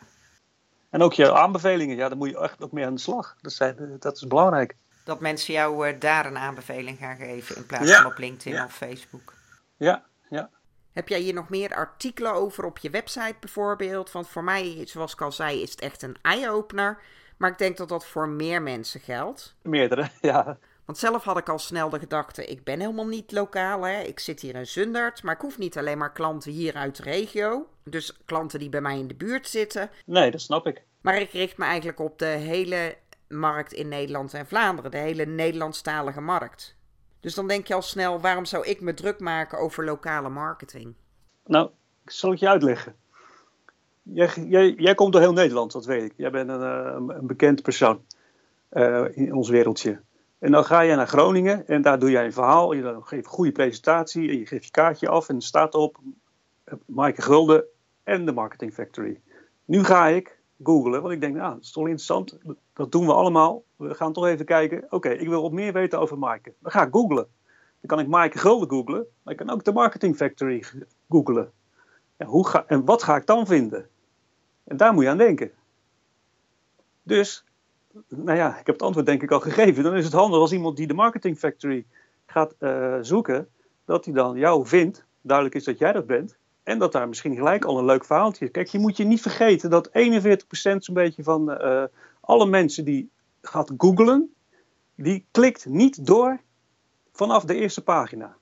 En 0.90 1.02
ook 1.02 1.14
je 1.14 1.34
aanbevelingen, 1.34 1.96
ja, 1.96 2.10
daar 2.10 2.18
moet 2.18 2.30
je 2.30 2.40
echt 2.40 2.64
ook 2.64 2.72
mee 2.72 2.86
aan 2.86 2.96
de 2.96 3.02
slag. 3.02 3.36
Dat, 3.42 3.54
zijn, 3.54 3.96
dat 4.00 4.16
is 4.16 4.28
belangrijk 4.28 4.76
dat 5.04 5.20
mensen 5.20 5.54
jou 5.54 5.88
uh, 5.88 6.00
daar 6.00 6.26
een 6.26 6.38
aanbeveling 6.38 6.98
gaan 6.98 7.16
geven 7.16 7.56
in 7.56 7.66
plaats 7.66 7.90
ja. 7.90 8.02
van 8.02 8.12
op 8.12 8.18
LinkedIn 8.18 8.54
ja. 8.54 8.66
of 8.66 8.76
Facebook. 8.76 9.34
Ja, 9.78 10.04
ja. 10.30 10.50
Heb 10.92 11.08
jij 11.08 11.20
hier 11.20 11.34
nog 11.34 11.50
meer 11.50 11.76
artikelen 11.76 12.34
over 12.34 12.66
op 12.66 12.78
je 12.78 12.90
website 12.90 13.36
bijvoorbeeld? 13.40 14.12
Want 14.12 14.28
voor 14.30 14.44
mij, 14.44 14.84
zoals 14.86 15.14
ik 15.14 15.22
al 15.22 15.32
zei, 15.32 15.62
is 15.62 15.72
het 15.72 15.82
echt 15.82 16.02
een 16.02 16.16
eye-opener. 16.22 17.02
Maar 17.38 17.52
ik 17.52 17.58
denk 17.58 17.78
dat 17.78 17.90
dat 17.90 18.06
voor 18.06 18.30
meer 18.30 18.62
mensen 18.62 19.00
geldt. 19.00 19.56
Meerdere, 19.62 20.10
ja. 20.22 20.58
Want 20.86 20.98
zelf 20.98 21.24
had 21.24 21.38
ik 21.38 21.50
al 21.50 21.60
snel 21.60 21.90
de 21.90 22.00
gedachte, 22.00 22.46
ik 22.46 22.64
ben 22.64 22.80
helemaal 22.80 23.08
niet 23.08 23.32
lokaal. 23.32 23.86
Hè? 23.86 24.02
Ik 24.02 24.20
zit 24.20 24.42
hier 24.42 24.56
in 24.56 24.68
Zundert, 24.68 25.24
maar 25.24 25.36
ik 25.36 25.42
hoef 25.42 25.58
niet 25.58 25.78
alleen 25.78 25.98
maar 25.98 26.12
klanten 26.12 26.52
hier 26.52 26.76
uit 26.76 26.96
de 26.96 27.04
regio. 27.04 27.68
Dus 27.84 28.18
klanten 28.26 28.60
die 28.60 28.70
bij 28.70 28.82
mij 28.82 29.00
in 29.00 29.08
de 29.08 29.16
buurt 29.16 29.48
zitten. 29.48 29.90
Nee, 30.06 30.32
dat 30.32 30.42
snap 30.42 30.68
ik. 30.68 30.84
Maar 31.02 31.22
ik 31.22 31.32
richt 31.32 31.58
me 31.58 31.66
eigenlijk 31.66 32.00
op 32.00 32.20
de 32.20 32.26
hele 32.26 32.96
markt 33.28 33.74
in 33.74 33.88
Nederland 33.88 34.34
en 34.34 34.48
Vlaanderen, 34.48 34.92
de 34.92 34.98
hele 34.98 35.26
Nederlandstalige 35.26 36.22
markt. 36.22 36.76
Dus 37.20 37.34
dan 37.34 37.48
denk 37.48 37.68
je 37.68 37.74
al 37.74 37.82
snel, 37.82 38.20
waarom 38.20 38.46
zou 38.46 38.66
ik 38.66 38.82
me 38.82 38.94
druk 38.94 39.20
maken 39.20 39.58
over 39.58 39.86
lokale 39.86 40.30
marketing? 40.30 40.96
Nou, 41.46 41.70
ik 42.04 42.12
zal 42.12 42.30
het 42.32 42.40
je 42.40 42.50
uitleggen. 42.50 42.96
Jij, 44.04 44.30
jij, 44.48 44.74
jij 44.78 44.96
komt 44.96 45.12
door 45.12 45.22
heel 45.22 45.34
Nederland, 45.34 45.72
dat 45.72 45.86
weet 45.86 46.04
ik. 46.04 46.14
Jij 46.16 46.32
bent 46.32 46.50
een, 46.50 46.62
uh, 46.62 47.16
een 47.18 47.28
bekend 47.28 47.62
persoon 47.62 48.06
uh, 48.72 49.06
in 49.12 49.34
ons 49.34 49.50
wereldje. 49.50 50.02
En 50.42 50.52
dan 50.52 50.66
ga 50.66 50.80
je 50.80 50.96
naar 50.96 51.08
Groningen 51.08 51.68
en 51.68 51.82
daar 51.82 52.00
doe 52.00 52.10
jij 52.10 52.26
een 52.26 52.34
verhaal. 52.34 52.74
Je 52.74 53.00
geeft 53.02 53.26
een 53.26 53.32
goede 53.32 53.52
presentatie 53.52 54.30
en 54.30 54.38
je 54.38 54.46
geeft 54.46 54.66
je 54.66 54.72
kaartje 54.72 55.10
af 55.10 55.30
en 55.30 55.36
er 55.36 55.42
staat 55.42 55.76
op 55.76 56.00
Maaike 56.86 57.22
Gulden 57.22 57.64
en 58.04 58.26
de 58.26 58.32
Marketing 58.32 58.74
Factory. 58.74 59.22
Nu 59.66 59.84
ga 59.84 60.08
ik 60.08 60.40
googlen. 60.64 61.02
Want 61.02 61.14
ik 61.14 61.22
denk, 61.22 61.36
nou, 61.36 61.54
dat 61.54 61.64
is 61.64 61.72
toch 61.72 61.84
interessant. 61.84 62.38
Dat 62.74 62.92
doen 62.92 63.06
we 63.06 63.14
allemaal. 63.14 63.64
We 63.76 63.94
gaan 63.94 64.14
toch 64.14 64.26
even 64.26 64.46
kijken. 64.46 64.86
Oké, 64.90 65.10
ik 65.10 65.28
wil 65.28 65.42
wat 65.42 65.52
meer 65.52 65.74
weten 65.74 66.00
over 66.00 66.18
Maaike. 66.18 66.54
Dan 66.60 66.72
ga 66.72 66.86
ik 66.86 66.94
googlen. 66.94 67.28
Dan 67.80 67.98
kan 67.98 68.00
ik 68.00 68.08
Maaike 68.08 68.38
Gulden 68.38 68.70
googlen. 68.70 69.06
Maar 69.24 69.34
ik 69.34 69.40
kan 69.40 69.50
ook 69.50 69.64
de 69.64 69.74
Marketing 69.74 70.16
Factory 70.16 70.64
googlen. 71.10 71.52
Ja, 72.18 72.26
hoe 72.26 72.48
ga, 72.48 72.66
en 72.68 72.86
wat 72.86 73.04
ga 73.04 73.16
ik 73.16 73.26
dan 73.26 73.48
vinden? 73.48 73.90
En 74.64 74.78
daar 74.78 74.94
moet 74.94 75.04
je 75.04 75.10
aan 75.10 75.18
denken. 75.18 75.52
Dus, 77.04 77.46
nou 78.08 78.38
ja, 78.38 78.50
ik 78.50 78.66
heb 78.66 78.76
het 78.76 78.82
antwoord 78.82 79.06
denk 79.06 79.24
ik 79.24 79.32
al 79.32 79.40
gegeven. 79.40 79.84
Dan 79.84 79.96
is 79.96 80.04
het 80.04 80.14
handig 80.14 80.40
als 80.40 80.52
iemand 80.52 80.78
die 80.78 80.88
de 80.88 80.94
Marketing 80.94 81.38
Factory 81.38 81.86
gaat 82.26 82.56
uh, 82.60 82.98
zoeken, 83.02 83.48
dat 83.86 84.06
hij 84.06 84.14
dan 84.14 84.38
jou 84.38 84.68
vindt. 84.68 85.06
Duidelijk 85.22 85.56
is 85.56 85.64
dat 85.64 85.78
jij 85.78 85.92
dat 85.92 86.06
bent. 86.06 86.38
En 86.64 86.80
dat 86.80 86.92
daar 86.92 87.08
misschien 87.08 87.36
gelijk 87.36 87.66
al 87.66 87.78
een 87.78 87.86
leuk 87.86 88.06
verhaaltje 88.06 88.46
is. 88.46 88.52
Kijk, 88.52 88.68
je 88.68 88.80
moet 88.80 88.98
je 88.98 89.04
niet 89.04 89.22
vergeten 89.22 89.70
dat 89.70 89.90
41% 89.90 89.92
zo'n 90.52 90.94
beetje 90.94 91.24
van 91.24 91.52
uh, 91.52 91.84
alle 92.22 92.46
mensen 92.46 92.86
die 92.86 93.10
gaat 93.42 93.72
googlen, 93.78 94.34
die 94.96 95.26
klikt 95.32 95.66
niet 95.66 96.06
door 96.06 96.42
vanaf 97.12 97.44
de 97.44 97.56
eerste 97.56 97.84
pagina. 97.84 98.38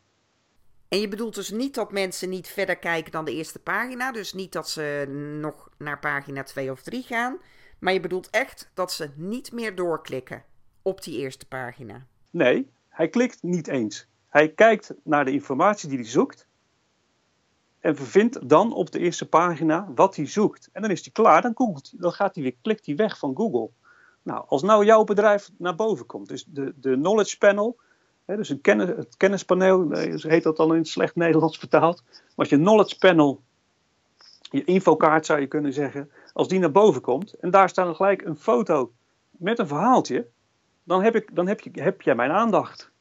En 0.88 1.00
je 1.00 1.08
bedoelt 1.08 1.36
dus 1.36 1.50
niet 1.50 1.74
dat 1.74 1.92
mensen 1.92 2.30
niet 2.30 2.48
verder 2.48 2.78
kijken 2.78 3.12
dan 3.12 3.26
de 3.26 3.34
eerste 3.34 3.60
pagina. 3.60 4.12
Dus 4.12 4.34
niet 4.34 4.52
dat 4.52 4.70
ze 4.70 5.06
nog 5.42 5.70
naar 5.78 6.00
pagina 6.00 6.44
2 6.44 6.72
of 6.72 6.82
3 6.82 7.04
gaan. 7.04 7.38
Maar 7.80 7.94
je 7.94 8.00
bedoelt 8.00 8.30
echt 8.30 8.72
dat 8.74 8.92
ze 8.92 9.10
niet 9.16 9.52
meer 9.52 9.76
doorklikken 9.76 10.44
op 10.82 11.04
die 11.04 11.18
eerste 11.18 11.48
pagina. 11.48 12.06
Nee, 12.32 12.72
hij 12.90 13.10
klikt 13.10 13.44
niet 13.44 13.68
eens. 13.68 14.08
Hij 14.30 14.50
kijkt 14.50 14.94
naar 15.04 15.26
de 15.26 15.32
informatie 15.32 15.90
die 15.90 15.98
hij 15.98 16.08
zoekt. 16.08 16.48
En 17.80 17.96
vindt 17.96 18.50
dan 18.50 18.74
op 18.74 18.92
de 18.92 19.00
eerste 19.00 19.30
pagina 19.30 19.92
wat 19.96 20.16
hij 20.16 20.28
zoekt. 20.28 20.70
En 20.74 20.82
dan 20.82 20.92
is 20.92 21.02
hij 21.02 21.12
klaar, 21.12 21.42
dan, 21.42 21.52
googelt, 21.56 22.02
dan 22.02 22.12
gaat 22.12 22.36
hij 22.36 22.44
weer, 22.44 22.56
klikt 22.62 22.86
hij 22.86 22.96
weg 22.96 23.18
van 23.18 23.36
Google. 23.36 23.70
Nou, 24.22 24.44
als 24.48 24.62
nou 24.62 24.86
jouw 24.86 25.04
bedrijf 25.04 25.50
naar 25.58 25.76
boven 25.76 26.06
komt, 26.06 26.28
dus 26.28 26.44
de, 26.44 26.74
de 26.76 26.94
knowledge 26.94 27.38
panel, 27.38 27.80
hè, 28.26 28.36
dus 28.36 28.50
een 28.50 28.62
kennis, 28.62 28.88
het 28.88 29.18
kennispaneel, 29.18 29.92
heet 29.92 30.44
dat 30.44 30.58
dan 30.58 30.76
in 30.76 30.86
slecht 30.86 31.16
Nederlands 31.16 31.58
vertaald. 31.58 32.04
Als 32.36 32.50
je 32.50 32.56
knowledge 32.56 32.98
panel, 32.98 33.42
je 34.50 34.64
infokaart 34.64 35.26
zou 35.26 35.40
je 35.40 35.48
kunnen 35.48 35.74
zeggen, 35.74 36.12
als 36.34 36.48
die 36.48 36.60
naar 36.60 36.72
boven 36.72 37.02
komt 37.02 37.34
en 37.34 37.50
daar 37.50 37.70
staat 37.70 37.86
dan 37.86 37.96
gelijk 37.96 38.22
een 38.22 38.38
foto 38.38 38.92
met 39.30 39.60
een 39.60 39.68
verhaaltje, 39.68 40.28
dan 40.84 41.04
heb, 41.04 41.16
ik, 41.16 41.36
dan 41.36 41.48
heb, 41.48 41.60
je, 41.60 41.82
heb 41.82 42.02
jij 42.02 42.16
mijn 42.16 42.32
aandacht. 42.32 42.92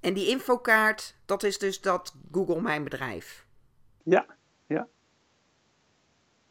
En 0.00 0.14
die 0.14 0.28
infokaart, 0.28 1.16
dat 1.24 1.42
is 1.42 1.58
dus 1.58 1.80
dat 1.80 2.14
Google 2.32 2.60
Mijn 2.60 2.84
Bedrijf. 2.84 3.46
Ja, 4.02 4.26
ja. 4.66 4.88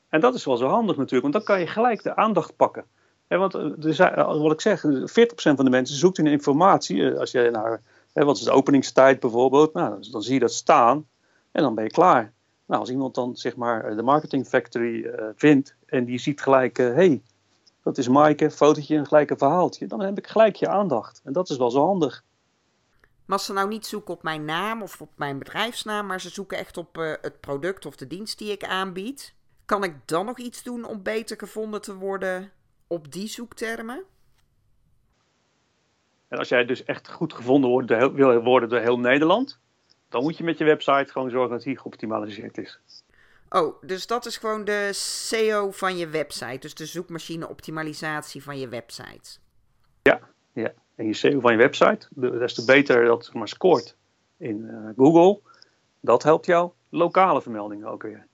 En 0.09 0.19
dat 0.19 0.33
is 0.33 0.45
wel 0.45 0.57
zo 0.57 0.67
handig 0.67 0.97
natuurlijk, 0.97 1.21
want 1.21 1.33
dan 1.33 1.43
kan 1.43 1.59
je 1.59 1.67
gelijk 1.67 2.03
de 2.03 2.15
aandacht 2.15 2.55
pakken. 2.55 2.85
want 3.27 3.53
er 3.53 4.39
wat 4.41 4.51
ik 4.51 4.61
zeg, 4.61 4.85
40% 4.85 4.85
van 5.33 5.65
de 5.65 5.69
mensen 5.69 5.95
zoekt 5.95 6.17
in 6.17 6.27
informatie. 6.27 7.17
Als 7.17 7.31
je 7.31 7.49
naar, 7.51 7.81
wat 8.13 8.37
is 8.37 8.43
de 8.43 8.51
openingstijd 8.51 9.19
bijvoorbeeld, 9.19 9.73
nou, 9.73 10.09
dan 10.11 10.21
zie 10.21 10.33
je 10.33 10.39
dat 10.39 10.53
staan 10.53 11.07
en 11.51 11.61
dan 11.63 11.75
ben 11.75 11.83
je 11.83 11.89
klaar. 11.89 12.33
Nou, 12.69 12.81
als 12.81 12.89
iemand 12.89 13.15
dan 13.15 13.35
zeg 13.35 13.55
maar 13.55 13.95
de 13.95 14.01
Marketing 14.01 14.47
Factory 14.47 15.05
uh, 15.05 15.29
vindt 15.35 15.75
en 15.85 16.05
die 16.05 16.19
ziet 16.19 16.41
gelijk, 16.41 16.77
hé, 16.77 16.93
hey, 16.93 17.21
dat 17.83 17.97
is 17.97 18.07
Maaike, 18.07 18.51
fotootje 18.51 18.97
en 18.97 19.05
gelijk 19.05 19.29
een 19.29 19.37
verhaaltje, 19.37 19.87
dan 19.87 19.99
heb 20.01 20.17
ik 20.17 20.27
gelijk 20.27 20.55
je 20.55 20.67
aandacht. 20.67 21.21
En 21.23 21.33
dat 21.33 21.49
is 21.49 21.57
wel 21.57 21.71
zo 21.71 21.85
handig. 21.85 22.23
Maar 23.25 23.37
als 23.37 23.45
ze 23.45 23.53
nou 23.53 23.67
niet 23.67 23.85
zoeken 23.85 24.13
op 24.13 24.23
mijn 24.23 24.45
naam 24.45 24.81
of 24.81 25.01
op 25.01 25.09
mijn 25.15 25.39
bedrijfsnaam, 25.39 26.05
maar 26.05 26.21
ze 26.21 26.29
zoeken 26.29 26.57
echt 26.57 26.77
op 26.77 26.97
uh, 26.97 27.13
het 27.21 27.39
product 27.39 27.85
of 27.85 27.95
de 27.95 28.07
dienst 28.07 28.37
die 28.37 28.51
ik 28.51 28.63
aanbied, 28.63 29.35
kan 29.65 29.83
ik 29.83 29.95
dan 30.05 30.25
nog 30.25 30.39
iets 30.39 30.63
doen 30.63 30.85
om 30.85 31.03
beter 31.03 31.37
gevonden 31.37 31.81
te 31.81 31.95
worden 31.95 32.51
op 32.87 33.11
die 33.11 33.27
zoektermen? 33.27 34.03
En 36.27 36.37
als 36.37 36.49
jij 36.49 36.65
dus 36.65 36.83
echt 36.83 37.11
goed 37.11 37.33
gevonden 37.33 37.69
wordt, 37.69 38.13
wil 38.13 38.43
worden 38.43 38.69
door 38.69 38.79
heel 38.79 38.99
Nederland, 38.99 39.59
dan 40.09 40.23
moet 40.23 40.37
je 40.37 40.43
met 40.43 40.57
je 40.57 40.63
website 40.63 41.11
gewoon 41.11 41.29
zorgen 41.29 41.51
dat 41.51 41.63
die 41.63 41.79
geoptimaliseerd 41.79 42.57
is. 42.57 42.79
Oh, 43.49 43.81
dus 43.81 44.07
dat 44.07 44.25
is 44.25 44.37
gewoon 44.37 44.63
de 44.63 44.89
SEO 44.91 45.71
van 45.71 45.97
je 45.97 46.07
website, 46.07 46.57
dus 46.59 46.73
de 46.73 46.85
zoekmachine 46.85 47.49
optimalisatie 47.49 48.43
van 48.43 48.59
je 48.59 48.67
website. 48.67 49.39
Ja, 50.01 50.19
ja 50.53 50.73
en 50.95 51.05
je 51.05 51.13
SEO 51.13 51.39
van 51.39 51.51
je 51.51 51.57
website, 51.57 52.07
des 52.09 52.53
te 52.53 52.65
beter 52.65 53.05
dat 53.05 53.33
maar 53.33 53.47
scoort 53.47 53.95
in 54.37 54.57
uh, 54.57 54.89
Google, 54.95 55.41
dat 55.99 56.23
helpt 56.23 56.45
jou 56.45 56.71
lokale 56.89 57.41
vermeldingen 57.41 57.87
ook 57.87 58.03
weer. 58.03 58.27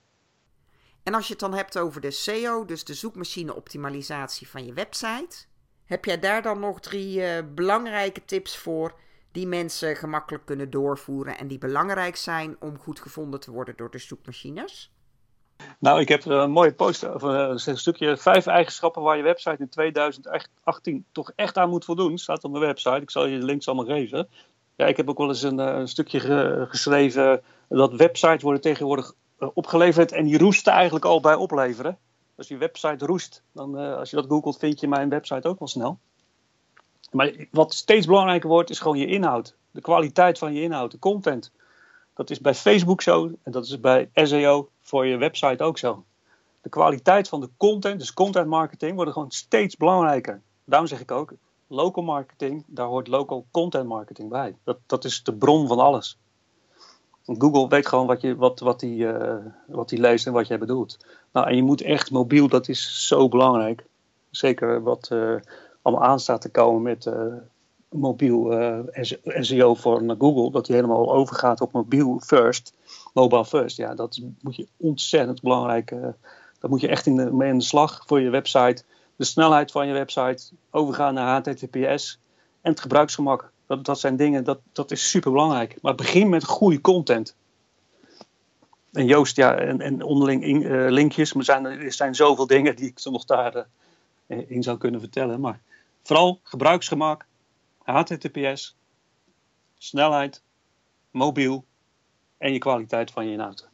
En 1.02 1.14
als 1.14 1.26
je 1.26 1.32
het 1.32 1.40
dan 1.40 1.54
hebt 1.54 1.78
over 1.78 2.00
de 2.00 2.10
SEO, 2.10 2.64
dus 2.64 2.84
de 2.84 2.94
zoekmachine 2.94 3.54
optimalisatie 3.54 4.48
van 4.48 4.66
je 4.66 4.72
website, 4.72 5.46
heb 5.84 6.04
jij 6.04 6.18
daar 6.18 6.42
dan 6.42 6.60
nog 6.60 6.80
drie 6.80 7.20
uh, 7.20 7.38
belangrijke 7.54 8.24
tips 8.24 8.56
voor 8.56 8.94
die 9.36 9.46
mensen 9.46 9.96
gemakkelijk 9.96 10.44
kunnen 10.44 10.70
doorvoeren 10.70 11.38
en 11.38 11.48
die 11.48 11.58
belangrijk 11.58 12.16
zijn 12.16 12.56
om 12.60 12.78
goed 12.78 13.00
gevonden 13.00 13.40
te 13.40 13.50
worden 13.50 13.76
door 13.76 13.90
de 13.90 13.98
zoekmachines? 13.98 14.90
Nou, 15.78 16.00
ik 16.00 16.08
heb 16.08 16.24
een 16.24 16.50
mooie 16.50 16.74
poster, 16.74 17.14
of 17.14 17.22
een 17.22 17.78
stukje 17.78 18.16
vijf 18.16 18.46
eigenschappen 18.46 19.02
waar 19.02 19.16
je 19.16 19.22
website 19.22 19.56
in 19.58 19.68
2018 19.68 21.04
toch 21.12 21.32
echt 21.34 21.56
aan 21.56 21.68
moet 21.68 21.84
voldoen. 21.84 22.18
Staat 22.18 22.44
op 22.44 22.50
mijn 22.50 22.64
website. 22.64 23.00
Ik 23.00 23.10
zal 23.10 23.26
je 23.26 23.38
de 23.38 23.44
links 23.44 23.66
allemaal 23.68 23.96
geven. 23.96 24.28
Ja, 24.76 24.86
ik 24.86 24.96
heb 24.96 25.08
ook 25.08 25.18
wel 25.18 25.28
eens 25.28 25.42
een, 25.42 25.58
een 25.58 25.88
stukje 25.88 26.20
geschreven 26.68 27.42
dat 27.68 27.94
websites 27.94 28.42
worden 28.42 28.60
tegenwoordig 28.60 29.14
eh, 29.38 29.48
opgeleverd 29.54 30.12
en 30.12 30.24
die 30.24 30.38
roesten 30.38 30.72
eigenlijk 30.72 31.04
al 31.04 31.20
bij 31.20 31.34
opleveren. 31.34 31.98
Als 32.36 32.48
je 32.48 32.56
website 32.56 33.06
roest, 33.06 33.42
dan 33.52 33.74
als 33.74 34.10
je 34.10 34.16
dat 34.16 34.26
googelt, 34.26 34.58
vind 34.58 34.80
je 34.80 34.88
mijn 34.88 35.08
website 35.08 35.48
ook 35.48 35.58
wel 35.58 35.68
snel. 35.68 35.98
Maar 37.10 37.46
wat 37.50 37.74
steeds 37.74 38.06
belangrijker 38.06 38.48
wordt, 38.48 38.70
is 38.70 38.80
gewoon 38.80 38.98
je 38.98 39.06
inhoud. 39.06 39.54
De 39.70 39.80
kwaliteit 39.80 40.38
van 40.38 40.54
je 40.54 40.62
inhoud, 40.62 40.90
de 40.90 40.98
content. 40.98 41.52
Dat 42.14 42.30
is 42.30 42.40
bij 42.40 42.54
Facebook 42.54 43.02
zo 43.02 43.30
en 43.42 43.52
dat 43.52 43.64
is 43.64 43.80
bij 43.80 44.10
SEO 44.14 44.68
voor 44.82 45.06
je 45.06 45.16
website 45.16 45.62
ook 45.62 45.78
zo. 45.78 46.04
De 46.60 46.68
kwaliteit 46.68 47.28
van 47.28 47.40
de 47.40 47.48
content, 47.56 47.98
dus 47.98 48.14
content 48.14 48.46
marketing, 48.46 48.94
wordt 48.94 49.12
gewoon 49.12 49.30
steeds 49.30 49.76
belangrijker. 49.76 50.42
Daarom 50.64 50.88
zeg 50.88 51.00
ik 51.00 51.10
ook, 51.10 51.32
local 51.66 52.02
marketing, 52.02 52.64
daar 52.66 52.86
hoort 52.86 53.06
local 53.06 53.46
content 53.50 53.86
marketing 53.86 54.28
bij. 54.28 54.56
Dat, 54.64 54.78
dat 54.86 55.04
is 55.04 55.22
de 55.22 55.34
bron 55.34 55.66
van 55.66 55.78
alles. 55.78 56.18
Google 57.24 57.68
weet 57.68 57.86
gewoon 57.86 58.06
wat, 58.06 58.20
je, 58.20 58.36
wat, 58.36 58.60
wat, 58.60 58.80
die, 58.80 58.98
uh, 58.98 59.36
wat 59.66 59.88
die 59.88 60.00
leest 60.00 60.26
en 60.26 60.32
wat 60.32 60.46
jij 60.46 60.58
bedoelt. 60.58 60.98
Nou, 61.32 61.48
en 61.48 61.56
je 61.56 61.62
moet 61.62 61.80
echt 61.80 62.10
mobiel, 62.10 62.48
dat 62.48 62.68
is 62.68 63.06
zo 63.06 63.28
belangrijk. 63.28 63.84
Zeker 64.30 64.82
wat 64.82 65.08
uh, 65.12 65.34
allemaal 65.86 66.08
aan 66.08 66.20
staat 66.20 66.40
te 66.40 66.50
komen 66.50 66.82
met 66.82 67.06
uh, 67.06 67.14
mobiel 67.88 68.52
SEO 69.40 69.74
voor 69.74 70.14
Google, 70.18 70.50
dat 70.50 70.66
die 70.66 70.74
helemaal 70.74 71.12
overgaat 71.12 71.60
op 71.60 71.72
mobiel 71.72 72.20
first, 72.24 72.72
mobile 73.14 73.44
first. 73.44 73.76
Ja, 73.76 73.94
dat 73.94 74.20
moet 74.40 74.56
je 74.56 74.66
ontzettend 74.76 75.42
belangrijk. 75.42 75.94
dat 76.60 76.70
moet 76.70 76.80
je 76.80 76.88
echt 76.88 77.06
in 77.06 77.16
de, 77.16 77.32
mee 77.32 77.52
de 77.52 77.60
slag 77.60 78.02
voor 78.06 78.20
je 78.20 78.30
website. 78.30 78.84
De 79.16 79.24
snelheid 79.24 79.70
van 79.70 79.86
je 79.86 79.92
website, 79.92 80.44
overgaan 80.70 81.14
naar 81.14 81.36
HTTPS 81.36 82.18
en 82.60 82.70
het 82.70 82.80
gebruiksgemak. 82.80 83.50
Dat, 83.66 83.84
dat 83.84 84.00
zijn 84.00 84.16
dingen, 84.16 84.44
dat, 84.44 84.58
dat 84.72 84.90
is 84.90 85.10
super 85.10 85.30
belangrijk. 85.30 85.78
Maar 85.82 85.94
begin 85.94 86.28
met 86.28 86.44
goede 86.44 86.80
content. 86.80 87.34
En 88.92 89.06
Joost, 89.06 89.36
ja, 89.36 89.54
en, 89.54 89.80
en 89.80 90.02
onderling 90.02 90.44
in, 90.44 90.90
linkjes. 90.90 91.32
Maar 91.32 91.44
zijn, 91.44 91.64
er 91.64 91.92
zijn 91.92 92.14
zoveel 92.14 92.46
dingen 92.46 92.76
die 92.76 92.88
ik 92.88 93.04
nog 93.04 93.24
daarin 93.24 93.64
in 94.26 94.62
zou 94.62 94.78
kunnen 94.78 95.00
vertellen. 95.00 95.40
Maar 95.40 95.60
vooral 96.06 96.40
gebruiksgemak, 96.42 97.26
HTTPS, 97.82 98.76
snelheid, 99.78 100.42
mobiel 101.10 101.64
en 102.38 102.52
je 102.52 102.58
kwaliteit 102.58 103.10
van 103.10 103.26
je 103.26 103.32
inhoud. 103.32 103.68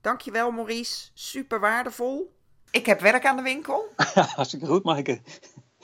Dankjewel 0.00 0.50
Maurice, 0.50 1.10
super 1.14 1.60
waardevol. 1.60 2.32
Ik 2.70 2.86
heb 2.86 3.00
werk 3.00 3.26
aan 3.26 3.36
de 3.36 3.42
winkel. 3.42 3.88
Hartstikke 4.36 4.66
goed, 4.66 4.84
Maaike 4.84 5.20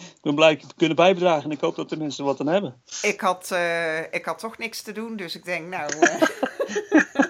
ik 0.00 0.22
ben 0.22 0.34
blij 0.34 0.56
te 0.56 0.66
kunnen 0.76 0.96
bijdragen 0.96 1.44
en 1.44 1.50
ik 1.50 1.60
hoop 1.60 1.76
dat 1.76 1.88
de 1.88 1.96
mensen 1.96 2.24
wat 2.24 2.40
aan 2.40 2.46
hebben. 2.46 2.82
Ik 3.02 3.20
had, 3.20 3.50
uh, 3.52 4.12
ik 4.12 4.24
had 4.24 4.38
toch 4.38 4.58
niks 4.58 4.82
te 4.82 4.92
doen, 4.92 5.16
dus 5.16 5.34
ik 5.34 5.44
denk, 5.44 5.68
nou. 5.68 5.92
Uh... 5.96 6.22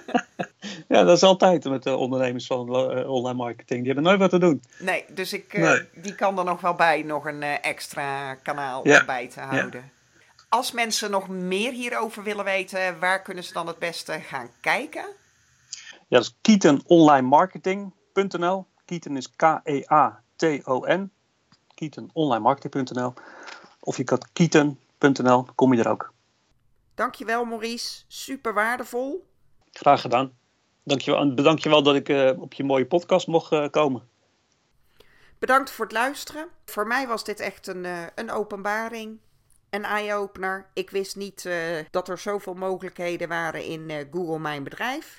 ja, 0.91 1.03
dat 1.03 1.17
is 1.17 1.23
altijd 1.23 1.63
met 1.63 1.83
de 1.83 1.95
ondernemers 1.95 2.47
van 2.47 2.69
uh, 2.69 3.09
online 3.09 3.37
marketing. 3.37 3.79
Die 3.79 3.93
hebben 3.93 4.03
nooit 4.03 4.19
wat 4.19 4.29
te 4.29 4.37
doen. 4.37 4.63
Nee, 4.79 5.05
dus 5.09 5.33
ik, 5.33 5.57
nee. 5.57 5.87
die 5.95 6.15
kan 6.15 6.37
er 6.37 6.45
nog 6.45 6.61
wel 6.61 6.75
bij, 6.75 7.01
nog 7.01 7.25
een 7.25 7.43
extra 7.43 8.35
kanaal 8.35 8.87
ja. 8.87 9.05
bij 9.05 9.27
te 9.27 9.39
houden. 9.39 9.81
Ja. 9.81 9.89
Als 10.49 10.71
mensen 10.71 11.11
nog 11.11 11.27
meer 11.27 11.71
hierover 11.71 12.23
willen 12.23 12.45
weten, 12.45 12.99
waar 12.99 13.21
kunnen 13.21 13.43
ze 13.43 13.53
dan 13.53 13.67
het 13.67 13.79
beste 13.79 14.19
gaan 14.19 14.49
kijken? 14.61 15.05
Ja, 16.07 16.09
dat 16.17 16.21
is 16.21 16.37
kietenonlinemarketing.nl. 16.41 18.65
Kieten 18.85 19.17
is 19.17 19.35
K-E-A-T-O-N 19.35 21.11
kietenonlinemarketing.nl 21.81 23.13
of 23.79 23.97
je 23.97 24.03
kan 24.03 24.21
kieten.nl, 24.33 25.45
kom 25.55 25.73
je 25.73 25.83
er 25.83 25.89
ook. 25.89 26.13
Dankjewel 26.95 27.45
Maurice, 27.45 28.03
super 28.07 28.53
waardevol. 28.53 29.27
Graag 29.71 30.01
gedaan. 30.01 30.39
Dankjewel, 30.83 31.55
je 31.55 31.69
wel 31.69 31.83
dat 31.83 31.95
ik 31.95 32.09
uh, 32.09 32.41
op 32.41 32.53
je 32.53 32.63
mooie 32.63 32.85
podcast 32.85 33.27
mocht 33.27 33.51
uh, 33.51 33.69
komen. 33.69 34.09
Bedankt 35.39 35.71
voor 35.71 35.85
het 35.85 35.93
luisteren. 35.93 36.47
Voor 36.65 36.87
mij 36.87 37.07
was 37.07 37.23
dit 37.23 37.39
echt 37.39 37.67
een, 37.67 37.83
uh, 37.83 38.05
een 38.15 38.31
openbaring, 38.31 39.19
een 39.69 39.83
eye-opener. 39.83 40.69
Ik 40.73 40.89
wist 40.89 41.15
niet 41.15 41.49
dat 41.91 42.09
er 42.09 42.17
zoveel 42.17 42.53
mogelijkheden 42.53 43.27
waren 43.27 43.63
in 43.63 44.07
Google 44.11 44.39
Mijn 44.39 44.63
Bedrijf. 44.63 45.15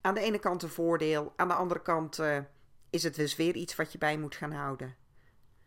Aan 0.00 0.14
de 0.14 0.20
ene 0.20 0.38
kant 0.38 0.62
een 0.62 0.68
voordeel, 0.68 1.32
aan 1.36 1.48
de 1.48 1.54
andere 1.54 1.82
kant 1.82 2.20
is 2.90 3.02
het 3.02 3.14
dus 3.14 3.36
weer 3.36 3.54
iets 3.54 3.76
wat 3.76 3.92
je 3.92 3.98
bij 3.98 4.18
moet 4.18 4.34
gaan 4.34 4.52
houden. 4.52 4.96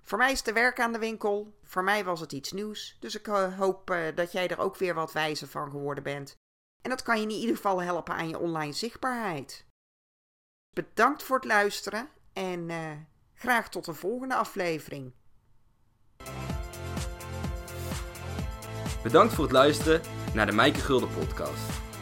Voor 0.01 0.17
mij 0.17 0.31
is 0.31 0.43
de 0.43 0.53
werk 0.53 0.79
aan 0.79 0.93
de 0.93 0.99
winkel. 0.99 1.53
Voor 1.63 1.83
mij 1.83 2.03
was 2.03 2.19
het 2.19 2.31
iets 2.31 2.51
nieuws. 2.51 2.97
Dus 2.99 3.15
ik 3.15 3.25
hoop 3.57 3.95
dat 4.15 4.31
jij 4.31 4.47
er 4.47 4.59
ook 4.59 4.77
weer 4.77 4.93
wat 4.93 5.11
wijzer 5.11 5.47
van 5.47 5.69
geworden 5.69 6.03
bent. 6.03 6.35
En 6.83 6.89
dat 6.89 7.01
kan 7.01 7.17
je 7.17 7.23
in 7.23 7.29
ieder 7.29 7.55
geval 7.55 7.81
helpen 7.81 8.13
aan 8.13 8.29
je 8.29 8.39
online 8.39 8.73
zichtbaarheid. 8.73 9.65
Bedankt 10.75 11.23
voor 11.23 11.35
het 11.35 11.45
luisteren 11.45 12.09
en 12.33 12.69
uh, 12.69 12.91
graag 13.33 13.69
tot 13.69 13.87
een 13.87 13.95
volgende 13.95 14.35
aflevering. 14.35 15.13
Bedankt 19.03 19.33
voor 19.33 19.43
het 19.43 19.53
luisteren 19.53 20.01
naar 20.33 20.45
de 20.45 20.51
Mijke 20.51 20.79
Gulden 20.79 21.09
podcast. 21.09 21.92